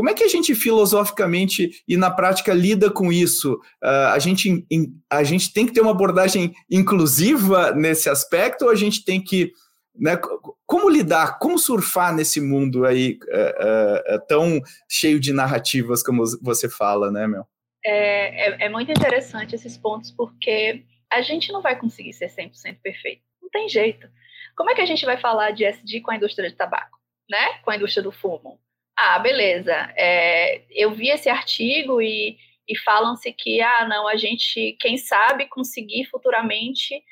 [0.00, 3.60] Como é que a gente filosoficamente e na prática lida com isso?
[3.84, 4.66] Uh, a, gente,
[5.10, 9.52] a gente tem que ter uma abordagem inclusiva nesse aspecto ou a gente tem que.
[9.94, 10.18] Né,
[10.64, 16.66] como lidar, como surfar nesse mundo aí uh, uh, tão cheio de narrativas como você
[16.66, 17.46] fala, né, Mel?
[17.84, 20.82] É, é, é muito interessante esses pontos, porque
[21.12, 23.20] a gente não vai conseguir ser 100% perfeito.
[23.42, 24.08] Não tem jeito.
[24.56, 27.58] Como é que a gente vai falar de SD com a indústria de tabaco, né?
[27.62, 28.58] Com a indústria do fumo?
[29.02, 29.72] Ah, beleza.
[29.96, 32.36] É, eu vi esse artigo e,
[32.68, 37.02] e falam-se que, ah, não, a gente, quem sabe, conseguir futuramente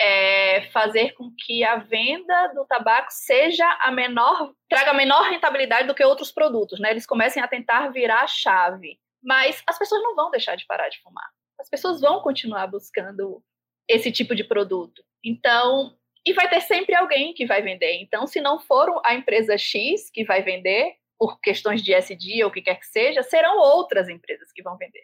[0.00, 5.94] é, fazer com que a venda do tabaco seja a menor, traga menor rentabilidade do
[5.94, 6.90] que outros produtos, né?
[6.90, 8.98] Eles comecem a tentar virar a chave.
[9.22, 11.28] Mas as pessoas não vão deixar de parar de fumar.
[11.60, 13.40] As pessoas vão continuar buscando
[13.88, 15.02] esse tipo de produto.
[15.24, 18.00] Então, e vai ter sempre alguém que vai vender.
[18.00, 22.50] Então, se não for a empresa X que vai vender, por questões de SD ou
[22.50, 25.02] o que quer que seja, serão outras empresas que vão vender.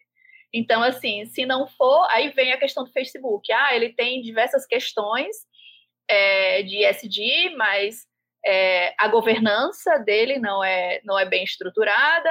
[0.52, 3.50] Então, assim, se não for, aí vem a questão do Facebook.
[3.52, 5.34] Ah, ele tem diversas questões
[6.06, 8.06] é, de SD, mas
[8.44, 12.30] é, a governança dele não é, não é bem estruturada.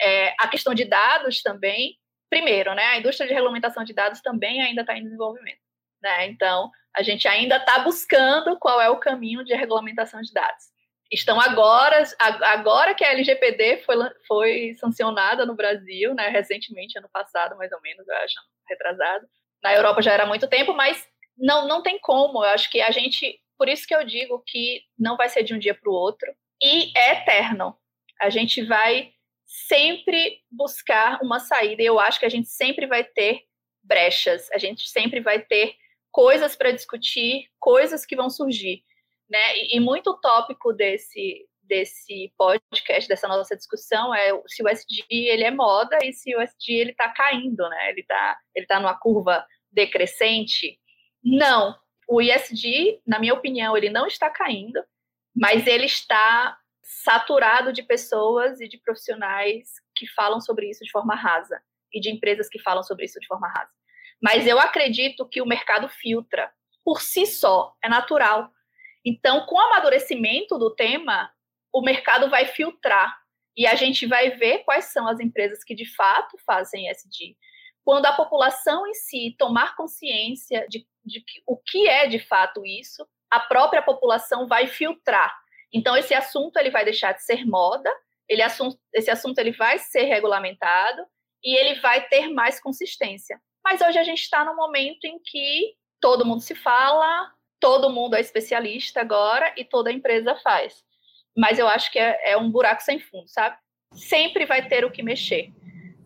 [0.00, 1.96] É, a questão de dados também.
[2.30, 5.60] Primeiro, né, a indústria de regulamentação de dados também ainda está em desenvolvimento.
[6.02, 6.26] Né?
[6.26, 10.64] Então, a gente ainda está buscando qual é o caminho de regulamentação de dados
[11.10, 17.56] estão agora, agora que a LGPD foi, foi sancionada no Brasil, né, recentemente, ano passado,
[17.56, 18.34] mais ou menos, eu acho,
[18.68, 19.26] retrasado.
[19.62, 22.44] Na Europa já era muito tempo, mas não, não tem como.
[22.44, 25.54] Eu acho que a gente, por isso que eu digo que não vai ser de
[25.54, 27.76] um dia para o outro, e é eterno.
[28.20, 29.12] A gente vai
[29.46, 33.44] sempre buscar uma saída, e eu acho que a gente sempre vai ter
[33.82, 35.74] brechas, a gente sempre vai ter
[36.10, 38.84] coisas para discutir, coisas que vão surgir
[39.28, 39.56] né?
[39.58, 45.44] E, e muito tópico desse desse podcast, dessa nossa discussão é se o SD ele
[45.44, 47.90] é moda e se o SD ele está caindo, né?
[47.90, 50.78] Ele está ele tá numa curva decrescente.
[51.22, 51.76] Não,
[52.08, 54.82] o ISD, na minha opinião, ele não está caindo,
[55.36, 61.14] mas ele está saturado de pessoas e de profissionais que falam sobre isso de forma
[61.14, 61.60] rasa
[61.92, 63.70] e de empresas que falam sobre isso de forma rasa.
[64.22, 66.50] Mas eu acredito que o mercado filtra
[66.82, 68.50] por si só, é natural.
[69.08, 71.32] Então, com o amadurecimento do tema,
[71.72, 73.18] o mercado vai filtrar
[73.56, 77.34] e a gente vai ver quais são as empresas que de fato fazem SD.
[77.82, 83.08] Quando a população em si tomar consciência de, de o que é de fato isso,
[83.30, 85.34] a própria população vai filtrar.
[85.72, 87.90] Então, esse assunto ele vai deixar de ser moda,
[88.28, 88.42] ele
[88.92, 91.02] esse assunto ele vai ser regulamentado
[91.42, 93.40] e ele vai ter mais consistência.
[93.64, 98.14] Mas hoje a gente está no momento em que todo mundo se fala, todo mundo
[98.14, 100.84] é especialista agora e toda empresa faz.
[101.36, 103.56] Mas eu acho que é, é um buraco sem fundo, sabe?
[103.94, 105.52] Sempre vai ter o que mexer.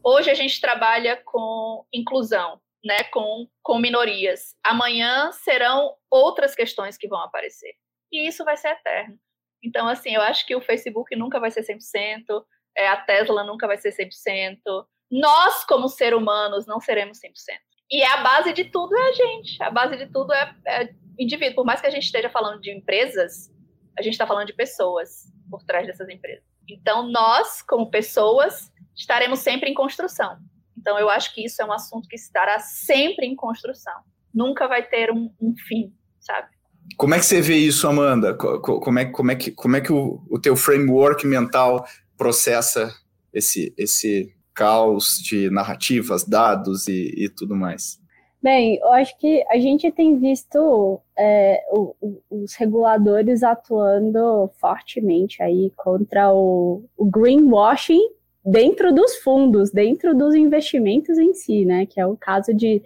[0.04, 4.56] Hoje a gente trabalha com inclusão, né, com, com minorias.
[4.64, 7.74] Amanhã serão outras questões que vão aparecer.
[8.10, 9.18] E isso vai ser eterno.
[9.62, 12.44] Então, assim, eu acho que o Facebook nunca vai ser 100%,
[12.76, 14.58] é, a Tesla nunca vai ser 100%.
[15.10, 17.32] Nós, como seres humanos, não seremos 100%.
[17.90, 19.62] E a base de tudo é a gente.
[19.62, 21.56] A base de tudo é, é indivíduo.
[21.56, 23.50] Por mais que a gente esteja falando de empresas,
[23.98, 26.44] a gente está falando de pessoas por trás dessas empresas.
[26.68, 30.38] Então, nós, como pessoas, estaremos sempre em construção.
[30.76, 33.94] Então, eu acho que isso é um assunto que estará sempre em construção.
[34.34, 36.48] Nunca vai ter um, um fim, sabe?
[36.96, 38.34] Como é que você vê isso, Amanda?
[38.34, 41.86] Como é, como é que, como é que o, o teu framework mental
[42.16, 42.94] processa
[43.32, 48.01] esse, esse caos de narrativas, dados e, e tudo mais?
[48.42, 55.40] Bem, eu acho que a gente tem visto é, o, o, os reguladores atuando fortemente
[55.40, 58.02] aí contra o, o, greenwashing
[58.44, 61.86] dentro dos fundos, dentro dos investimentos em si, né?
[61.86, 62.82] Que é o caso de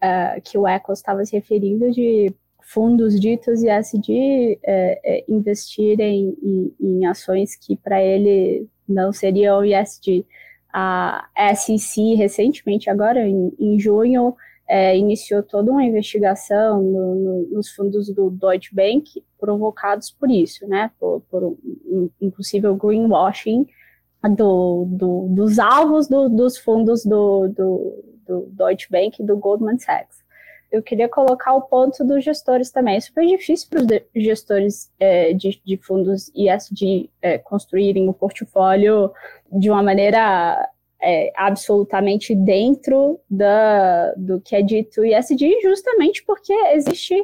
[0.00, 6.74] uh, que o Eco estava se referindo de fundos ditos ISD é, é, investirem em,
[6.80, 10.24] em ações que para ele não seriam ISD.
[10.72, 14.34] A SEC recentemente, agora em, em junho,
[14.72, 20.66] é, iniciou toda uma investigação no, no, nos fundos do Deutsche Bank provocados por isso,
[20.66, 23.66] né, por, por um, possível greenwashing
[24.34, 30.22] do, do, dos alvos do, dos fundos do, do Deutsche Bank e do Goldman Sachs.
[30.70, 32.96] Eu queria colocar o ponto dos gestores também.
[32.96, 39.12] É super difícil para os gestores é, de, de, fundos ESG é, construírem o portfólio
[39.52, 40.66] de uma maneira
[41.02, 47.14] é, absolutamente dentro da, do que é dito ISD, justamente porque existe,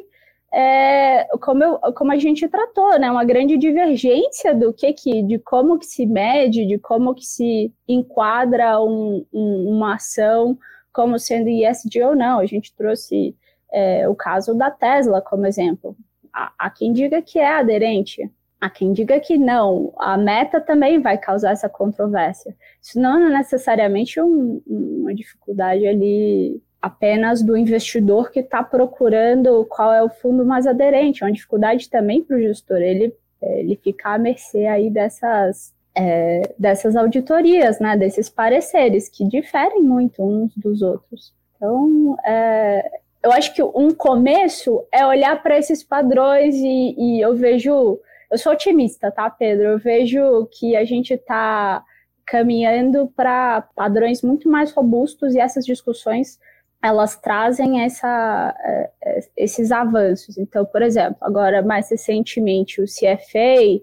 [0.51, 5.39] é, como, eu, como a gente tratou, né, uma grande divergência do que, que de
[5.39, 10.57] como que se mede, de como que se enquadra um, um, uma ação
[10.91, 12.39] como sendo ISD ou não.
[12.39, 13.33] A gente trouxe
[13.71, 15.95] é, o caso da Tesla como exemplo.
[16.33, 18.29] Há, há quem diga que é aderente,
[18.61, 22.53] Há quem diga que não, a meta também vai causar essa controvérsia.
[22.81, 29.93] Isso não é necessariamente um, uma dificuldade ali apenas do investidor que está procurando qual
[29.93, 34.15] é o fundo mais aderente, é uma dificuldade também para o gestor, ele, ele ficar
[34.15, 40.81] à mercê aí dessas, é, dessas auditorias, né, desses pareceres, que diferem muito uns dos
[40.81, 41.33] outros.
[41.55, 42.89] Então, é,
[43.21, 47.99] eu acho que um começo é olhar para esses padrões e, e eu vejo
[48.31, 49.67] eu sou otimista, tá, Pedro?
[49.67, 51.83] Eu vejo que a gente está
[52.25, 56.39] caminhando para padrões muito mais robustos e essas discussões
[56.81, 60.37] elas trazem essa, é, é, esses avanços.
[60.37, 63.81] Então, por exemplo, agora mais recentemente o CFA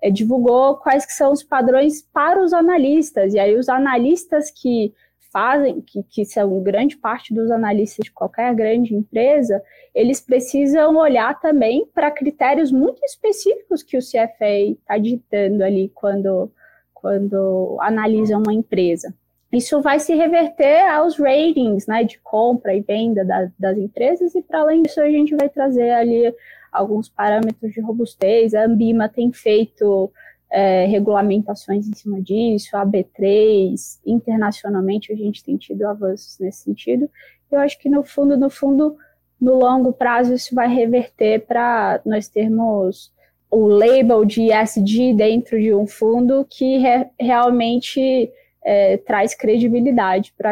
[0.00, 4.94] é, divulgou quais que são os padrões para os analistas, e aí os analistas que
[5.32, 9.62] fazem, que, que são grande parte dos analistas de qualquer grande empresa,
[9.94, 16.50] eles precisam olhar também para critérios muito específicos que o CFA está ditando ali quando,
[16.94, 19.14] quando analisam uma empresa.
[19.50, 24.42] Isso vai se reverter aos ratings né, de compra e venda da, das empresas, e
[24.42, 26.34] para além disso, a gente vai trazer ali
[26.70, 28.54] alguns parâmetros de robustez.
[28.54, 30.12] A Ambima tem feito
[30.50, 33.74] é, regulamentações em cima disso, a B3,
[34.06, 37.10] internacionalmente a gente tem tido avanços nesse sentido.
[37.50, 38.96] Eu acho que no fundo, no fundo,
[39.40, 43.12] no longo prazo isso vai reverter para nós termos
[43.50, 48.30] o label de ESG dentro de um fundo que re realmente
[48.62, 50.50] é, traz credibilidade para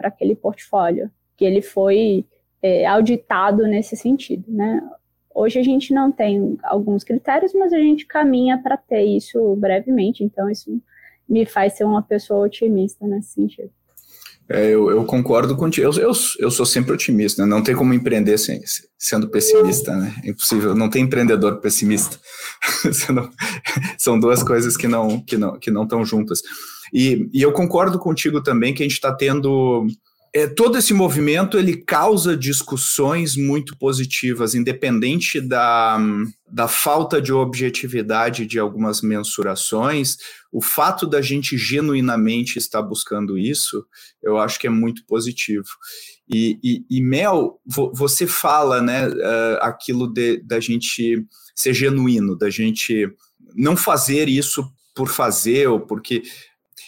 [0.00, 2.24] aquele portfólio, que ele foi
[2.62, 4.80] é, auditado nesse sentido, né?
[5.34, 10.22] Hoje a gente não tem alguns critérios, mas a gente caminha para ter isso brevemente,
[10.22, 10.80] então isso
[11.28, 13.70] me faz ser uma pessoa otimista nesse sentido.
[14.48, 15.86] É, eu, eu, concordo contigo.
[15.86, 17.48] Eu, eu, eu, sou sempre otimista, né?
[17.48, 18.60] não tem como empreender sem,
[18.98, 20.14] sendo pessimista, né?
[20.22, 22.18] Impossível, não tem empreendedor pessimista.
[23.96, 26.42] São duas coisas que não que não que não estão juntas.
[26.92, 29.86] E, e eu concordo contigo também que a gente está tendo
[30.34, 35.96] é, todo esse movimento ele causa discussões muito positivas, independente da,
[36.50, 40.16] da falta de objetividade de algumas mensurações.
[40.50, 43.86] O fato da gente genuinamente estar buscando isso,
[44.20, 45.68] eu acho que é muito positivo.
[46.28, 47.60] E, e, e Mel,
[47.92, 51.24] você fala, né, uh, aquilo de, da gente
[51.54, 53.08] ser genuíno, da gente
[53.54, 56.24] não fazer isso por fazer ou porque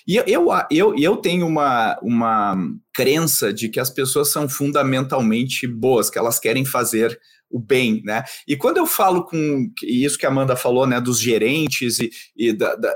[0.07, 2.57] e eu, eu, eu tenho uma, uma
[2.93, 7.19] crença de que as pessoas são fundamentalmente boas, que elas querem fazer
[7.51, 8.25] o bem, né?
[8.47, 12.53] E quando eu falo com isso que a Amanda falou, né, dos gerentes e, e
[12.53, 12.93] da, da,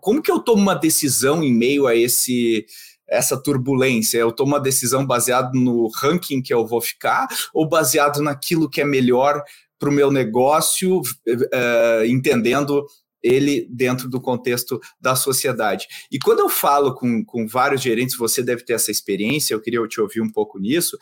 [0.00, 2.66] como que eu tomo uma decisão em meio a esse
[3.08, 4.18] essa turbulência?
[4.18, 8.80] Eu tomo uma decisão baseada no ranking que eu vou ficar ou baseado naquilo que
[8.80, 9.42] é melhor
[9.78, 12.86] para o meu negócio, uh, entendendo
[13.22, 15.86] ele dentro do contexto da sociedade.
[16.10, 19.86] E quando eu falo com, com vários gerentes, você deve ter essa experiência, eu queria
[19.86, 20.98] te ouvir um pouco nisso.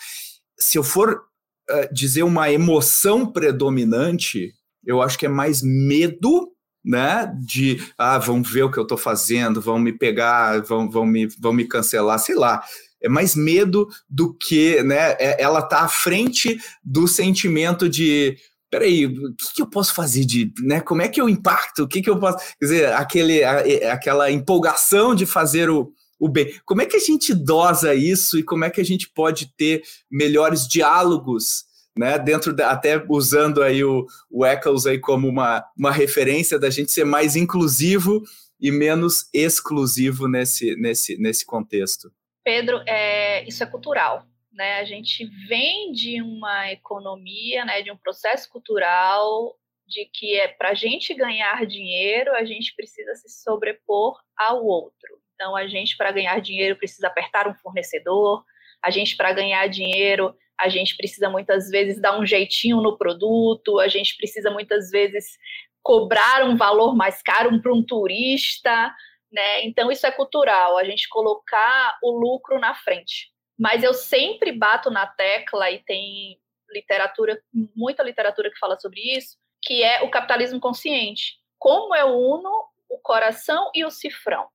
[0.58, 1.22] Se eu for
[1.70, 4.52] uh, dizer uma emoção predominante,
[4.84, 6.52] eu acho que é mais medo
[6.84, 7.32] né?
[7.46, 11.26] De ah, vão ver o que eu estou fazendo, vão me pegar, vão, vão, me,
[11.38, 12.62] vão me cancelar, sei lá.
[13.02, 15.12] É mais medo do que, né?
[15.12, 18.36] É, ela está à frente do sentimento de
[18.70, 20.80] peraí, o que, que, eu posso fazer de, né?
[20.80, 21.82] Como é que eu impacto?
[21.82, 26.28] O que, que eu posso, quer dizer, aquele, a, aquela empolgação de fazer o, o
[26.28, 26.54] bem.
[26.64, 29.82] Como é que a gente dosa isso e como é que a gente pode ter
[30.10, 31.64] melhores diálogos,
[31.96, 32.18] né?
[32.18, 36.92] Dentro da, até usando aí o, o Eccles aí como uma, uma referência da gente
[36.92, 38.22] ser mais inclusivo
[38.60, 42.12] e menos exclusivo nesse, nesse, nesse contexto.
[42.44, 44.26] Pedro, é, isso é cultural
[44.60, 44.78] né?
[44.78, 49.56] A gente vem de uma economia, né, de um processo cultural
[49.86, 55.18] de que é para a gente ganhar dinheiro, a gente precisa se sobrepor ao outro.
[55.34, 58.44] Então, a gente, para ganhar dinheiro, precisa apertar um fornecedor,
[58.82, 63.80] a gente, para ganhar dinheiro, a gente precisa muitas vezes dar um jeitinho no produto,
[63.80, 65.38] a gente precisa muitas vezes
[65.82, 68.94] cobrar um valor mais caro para um turista,
[69.32, 69.64] né?
[69.64, 73.30] Então, isso é cultural, a gente colocar o lucro na frente
[73.60, 76.40] mas eu sempre bato na tecla e tem
[76.70, 77.38] literatura,
[77.76, 81.34] muita literatura que fala sobre isso, que é o capitalismo consciente.
[81.58, 82.50] Como eu uno
[82.88, 84.48] o coração e o cifrão.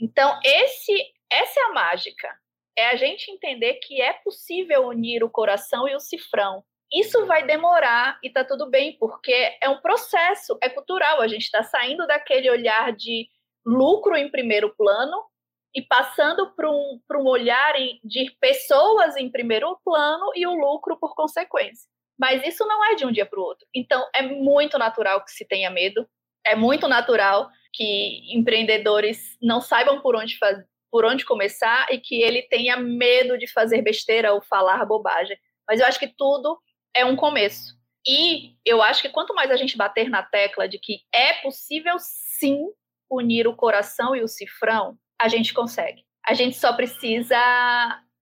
[0.00, 0.92] Então, esse,
[1.30, 2.28] essa é a mágica.
[2.76, 6.64] É a gente entender que é possível unir o coração e o cifrão.
[6.92, 11.20] Isso vai demorar e tá tudo bem, porque é um processo, é cultural.
[11.20, 13.28] A gente está saindo daquele olhar de
[13.64, 15.30] lucro em primeiro plano
[15.74, 21.14] e passando para um, um olhar de pessoas em primeiro plano e o lucro por
[21.14, 21.88] consequência.
[22.18, 23.66] Mas isso não é de um dia para o outro.
[23.74, 26.06] Então, é muito natural que se tenha medo,
[26.44, 30.58] é muito natural que empreendedores não saibam por onde, faz,
[30.90, 35.36] por onde começar e que ele tenha medo de fazer besteira ou falar bobagem.
[35.68, 36.58] Mas eu acho que tudo
[36.94, 37.78] é um começo.
[38.06, 41.96] E eu acho que quanto mais a gente bater na tecla de que é possível
[41.98, 42.66] sim
[43.10, 46.02] unir o coração e o cifrão, a gente consegue.
[46.26, 47.36] A gente só precisa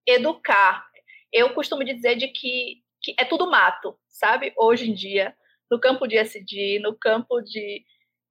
[0.07, 0.85] educar.
[1.33, 4.53] Eu costumo dizer de que, que é tudo mato, sabe?
[4.57, 5.35] Hoje em dia,
[5.71, 7.85] no campo de SD, no campo de.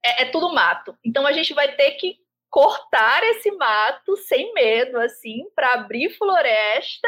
[0.03, 0.97] É, é tudo mato.
[1.05, 2.17] Então a gente vai ter que
[2.49, 7.07] cortar esse mato sem medo, assim, para abrir floresta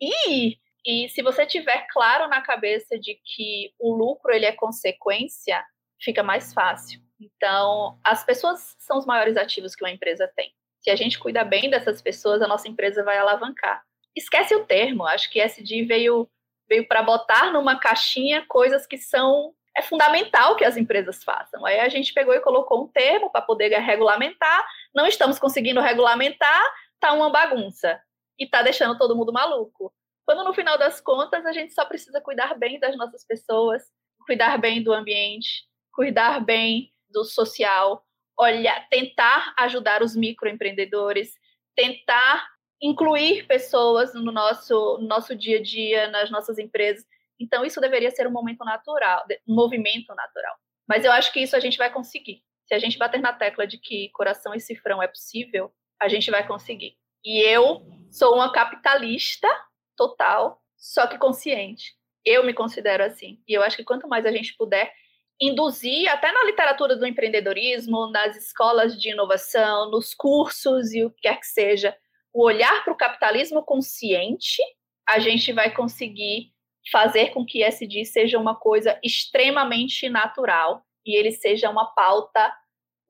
[0.00, 0.58] e ir.
[0.84, 5.64] E se você tiver claro na cabeça de que o lucro ele é consequência,
[6.00, 7.00] fica mais fácil.
[7.20, 10.52] Então, as pessoas são os maiores ativos que uma empresa tem.
[10.80, 13.82] Se a gente cuida bem dessas pessoas, a nossa empresa vai alavancar.
[14.16, 16.28] Esquece o termo, acho que SD veio,
[16.68, 19.54] veio para botar numa caixinha coisas que são.
[19.76, 21.64] É fundamental que as empresas façam.
[21.64, 24.66] Aí a gente pegou e colocou um termo para poder regulamentar.
[24.92, 26.62] Não estamos conseguindo regulamentar,
[26.98, 28.00] tá uma bagunça.
[28.38, 29.92] E tá deixando todo mundo maluco.
[30.24, 33.82] Quando no final das contas a gente só precisa cuidar bem das nossas pessoas,
[34.26, 38.04] cuidar bem do ambiente, cuidar bem do social,
[38.38, 41.34] olhar, tentar ajudar os microempreendedores,
[41.74, 42.48] tentar
[42.80, 47.04] incluir pessoas no nosso, no nosso dia a dia, nas nossas empresas.
[47.40, 50.54] Então, isso deveria ser um momento natural, um movimento natural.
[50.88, 52.42] Mas eu acho que isso a gente vai conseguir.
[52.66, 56.30] Se a gente bater na tecla de que coração e cifrão é possível, a gente
[56.30, 56.96] vai conseguir.
[57.24, 59.48] E eu sou uma capitalista
[59.96, 61.94] total, só que consciente.
[62.24, 63.42] Eu me considero assim.
[63.48, 64.92] E eu acho que quanto mais a gente puder
[65.40, 71.22] induzir, até na literatura do empreendedorismo, nas escolas de inovação, nos cursos e o que
[71.22, 71.96] quer que seja,
[72.32, 74.60] o olhar para o capitalismo consciente,
[75.08, 76.52] a gente vai conseguir
[76.90, 82.52] fazer com que SD seja uma coisa extremamente natural e ele seja uma pauta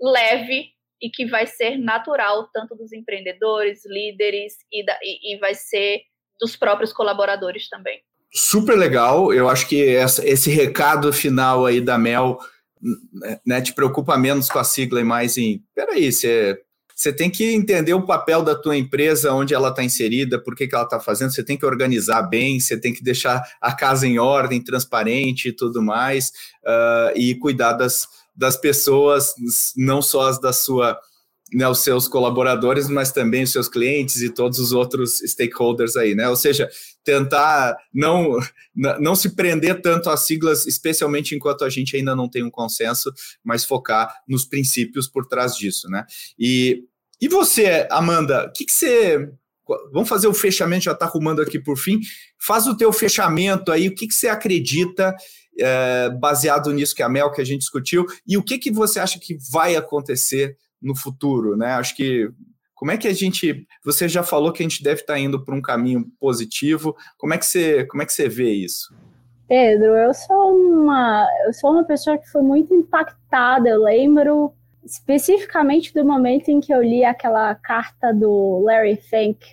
[0.01, 5.55] leve e que vai ser natural tanto dos empreendedores, líderes e, da, e, e vai
[5.55, 6.03] ser
[6.41, 8.03] dos próprios colaboradores também.
[8.33, 12.39] Super legal, eu acho que essa, esse recado final aí da Mel
[13.45, 16.59] né, te preocupa menos com a sigla e mais em, peraí, você
[16.99, 20.67] você tem que entender o papel da tua empresa, onde ela está inserida, por que,
[20.67, 24.05] que ela está fazendo, você tem que organizar bem, você tem que deixar a casa
[24.05, 26.33] em ordem, transparente e tudo mais,
[26.67, 29.33] uh, e cuidar das, das pessoas,
[29.77, 30.99] não só as da sua
[31.53, 36.15] né, os seus colaboradores, mas também os seus clientes e todos os outros stakeholders aí,
[36.15, 36.29] né?
[36.29, 36.69] Ou seja,
[37.03, 38.39] tentar não,
[39.01, 43.13] não se prender tanto às siglas, especialmente enquanto a gente ainda não tem um consenso,
[43.43, 46.05] mas focar nos princípios por trás disso, né?
[46.39, 46.85] E,
[47.21, 49.31] e você, Amanda, o que, que você.
[49.93, 52.01] Vamos fazer o fechamento, já está arrumando aqui por fim.
[52.39, 55.15] Faz o teu fechamento aí, o que, que você acredita
[55.59, 59.01] é, baseado nisso que a Mel que a gente discutiu, e o que, que você
[59.01, 61.73] acha que vai acontecer no futuro, né?
[61.73, 62.31] Acho que
[62.79, 65.55] como é que a gente, você já falou que a gente deve estar indo para
[65.55, 66.97] um caminho positivo.
[67.17, 68.95] Como é que você, como é que você vê isso?
[69.49, 73.69] Pedro, eu sou uma, eu sou uma pessoa que foi muito impactada.
[73.69, 74.53] Eu lembro
[74.85, 79.45] especificamente do momento em que eu li aquela carta do Larry Fink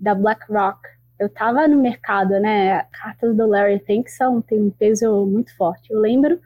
[0.00, 0.80] da BlackRock.
[1.20, 2.82] Eu estava no mercado, né?
[3.00, 5.92] Cartas do Larry Fink são tem um peso muito forte.
[5.92, 6.40] Eu lembro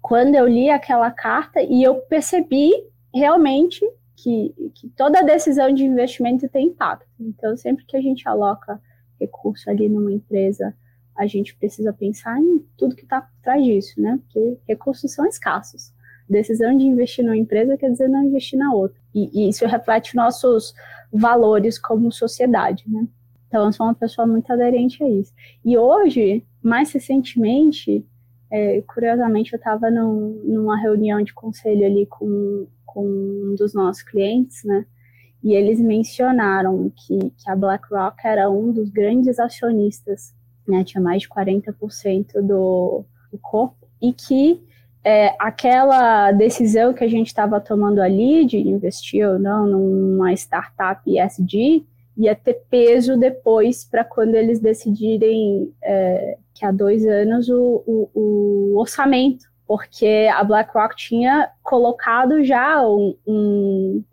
[0.00, 2.72] quando eu li aquela carta e eu percebi
[3.14, 3.84] realmente
[4.16, 7.06] que, que toda decisão de investimento tem impacto.
[7.18, 8.80] Então, sempre que a gente aloca
[9.20, 10.74] recurso ali numa empresa,
[11.16, 14.18] a gente precisa pensar em tudo que está por trás disso, né?
[14.22, 15.92] Porque recursos são escassos.
[16.28, 19.00] Decisão de investir numa empresa quer dizer não investir na outra.
[19.14, 20.72] E, e isso reflete nossos
[21.12, 23.06] valores como sociedade, né?
[23.48, 25.32] Então, eu sou uma pessoa muito aderente a isso.
[25.62, 28.06] E hoje, mais recentemente,
[28.50, 34.02] é, curiosamente, eu estava num, numa reunião de conselho ali com com um dos nossos
[34.02, 34.84] clientes, né?
[35.42, 40.34] E eles mencionaram que, que a BlackRock era um dos grandes acionistas,
[40.66, 40.84] né?
[40.84, 44.62] Tinha mais de 40% do, do corpo, e que
[45.04, 51.02] é, aquela decisão que a gente estava tomando ali de investir ou não numa startup
[51.06, 51.84] ESG
[52.16, 58.10] ia ter peso depois para quando eles decidirem é, que há dois anos o, o,
[58.14, 64.04] o orçamento porque a BlackRock tinha colocado já um, um,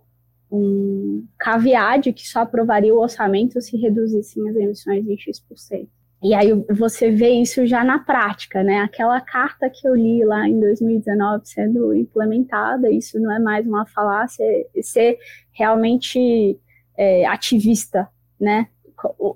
[0.49, 5.85] um caveat que só aprovaria o orçamento se reduzissem as emissões em X%.
[6.23, 8.79] E aí você vê isso já na prática, né?
[8.79, 13.85] Aquela carta que eu li lá em 2019 sendo implementada, isso não é mais uma
[13.85, 15.17] falácia, é ser
[15.51, 16.57] realmente
[16.97, 18.07] é, ativista,
[18.39, 18.69] né?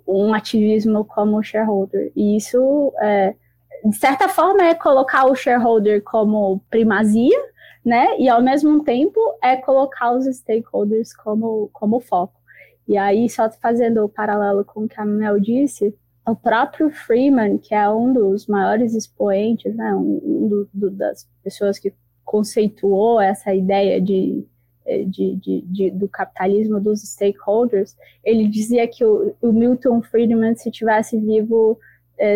[0.08, 2.14] Um ativismo como shareholder.
[2.16, 3.36] E isso é,
[3.84, 7.38] de certa forma, é colocar o shareholder como primazia,
[7.84, 8.18] né?
[8.18, 12.34] E ao mesmo tempo é colocar os stakeholders como, como foco.
[12.88, 15.94] E aí, só fazendo o paralelo com o que a Mel disse,
[16.26, 21.28] o próprio Freeman, que é um dos maiores expoentes, né, um, um do, do, das
[21.44, 24.46] pessoas que conceituou essa ideia de,
[25.08, 30.72] de, de, de, do capitalismo dos stakeholders, ele dizia que o, o Milton Friedman, se
[30.72, 31.78] tivesse vivo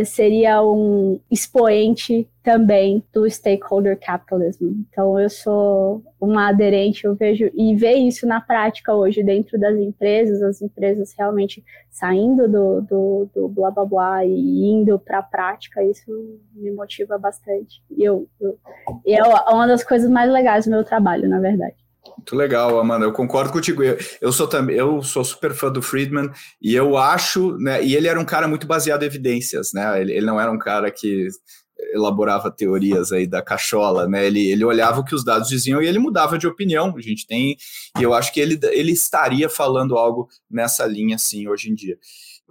[0.05, 4.83] seria um expoente também do stakeholder capitalism.
[4.89, 9.77] Então, eu sou uma aderente, eu vejo e ver isso na prática hoje dentro das
[9.77, 15.23] empresas, as empresas realmente saindo do, do, do blá blá blá e indo para a
[15.23, 16.11] prática, isso
[16.53, 17.83] me motiva bastante.
[17.89, 18.57] E eu, eu,
[19.05, 21.86] é uma das coisas mais legais do meu trabalho, na verdade.
[22.15, 23.05] Muito legal, Amanda.
[23.05, 23.83] Eu concordo contigo.
[23.83, 26.29] Eu, eu sou também, eu sou super fã do Friedman
[26.61, 27.83] e eu acho, né?
[27.83, 29.99] E ele era um cara muito baseado em evidências, né?
[30.01, 31.27] Ele, ele não era um cara que
[31.93, 34.25] elaborava teorias aí da cachola, né?
[34.25, 36.93] Ele, ele olhava o que os dados diziam e ele mudava de opinião.
[36.95, 37.57] A gente tem,
[37.99, 41.97] e eu acho que ele, ele estaria falando algo nessa linha, assim, hoje em dia.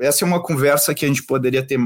[0.00, 1.78] Essa é uma conversa que a gente poderia ter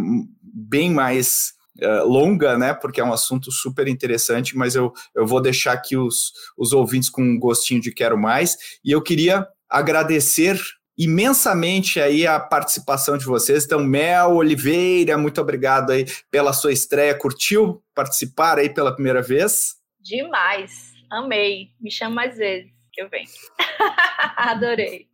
[0.43, 1.53] bem mais
[1.83, 2.75] uh, longa, né?
[2.75, 7.11] Porque é um assunto super interessante, mas eu, eu vou deixar aqui os, os ouvintes
[7.11, 8.57] com um gostinho de quero mais.
[8.85, 10.61] E eu queria agradecer
[10.99, 13.65] imensamente aí a participação de vocês.
[13.65, 17.15] Então, Mel Oliveira, muito obrigado aí pela sua estreia.
[17.15, 19.77] Curtiu participar aí pela primeira vez?
[19.99, 21.69] Demais, amei.
[21.81, 23.29] Me chama mais vezes que eu venho.
[24.37, 25.10] Adorei.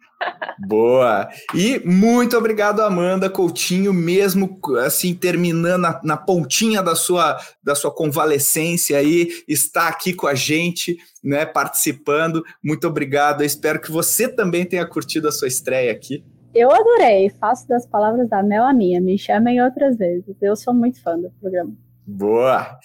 [0.58, 1.28] Boa!
[1.54, 7.90] E muito obrigado, Amanda Coutinho, mesmo assim, terminando na, na, pontinha da sua, da sua
[7.90, 12.42] convalescência aí, está aqui com a gente, né, participando.
[12.64, 13.42] Muito obrigado.
[13.42, 16.24] Eu espero que você também tenha curtido a sua estreia aqui.
[16.54, 20.34] Eu adorei, faço das palavras da Mel a minha, me chamem outras vezes.
[20.40, 21.72] Eu sou muito fã do programa.
[22.06, 22.78] Boa!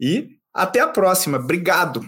[0.00, 1.38] E até a próxima.
[1.38, 2.04] Obrigado!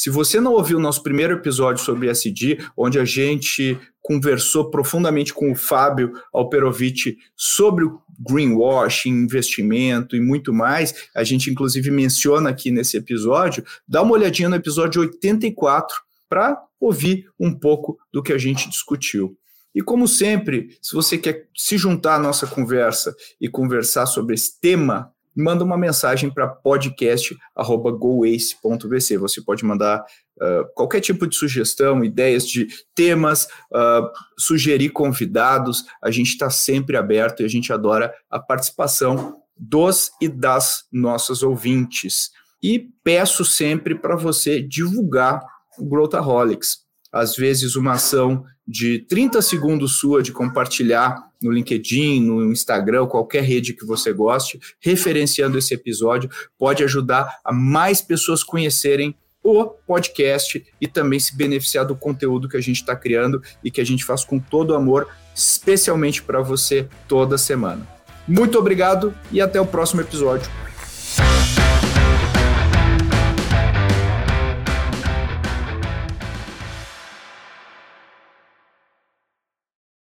[0.00, 5.34] Se você não ouviu o nosso primeiro episódio sobre SD, onde a gente conversou profundamente
[5.34, 11.10] com o Fábio Alperovitch sobre o greenwashing, investimento e muito mais.
[11.14, 13.62] A gente, inclusive, menciona aqui nesse episódio.
[13.86, 15.94] Dá uma olhadinha no episódio 84
[16.30, 19.36] para ouvir um pouco do que a gente discutiu.
[19.74, 24.58] E como sempre, se você quer se juntar à nossa conversa e conversar sobre esse
[24.58, 29.18] tema, manda uma mensagem para podcast@goace.vc.
[29.18, 30.04] Você pode mandar
[30.40, 34.08] uh, qualquer tipo de sugestão, ideias de temas, uh,
[34.38, 35.84] sugerir convidados.
[36.02, 41.42] A gente está sempre aberto e a gente adora a participação dos e das nossas
[41.42, 42.30] ouvintes.
[42.62, 45.40] E peço sempre para você divulgar
[45.78, 52.52] o Growthaholics às vezes uma ação de 30 segundos sua de compartilhar no LinkedIn, no
[52.52, 59.14] Instagram, qualquer rede que você goste, referenciando esse episódio, pode ajudar a mais pessoas conhecerem
[59.42, 63.80] o podcast e também se beneficiar do conteúdo que a gente está criando e que
[63.80, 67.86] a gente faz com todo amor, especialmente para você toda semana.
[68.28, 70.50] Muito obrigado e até o próximo episódio.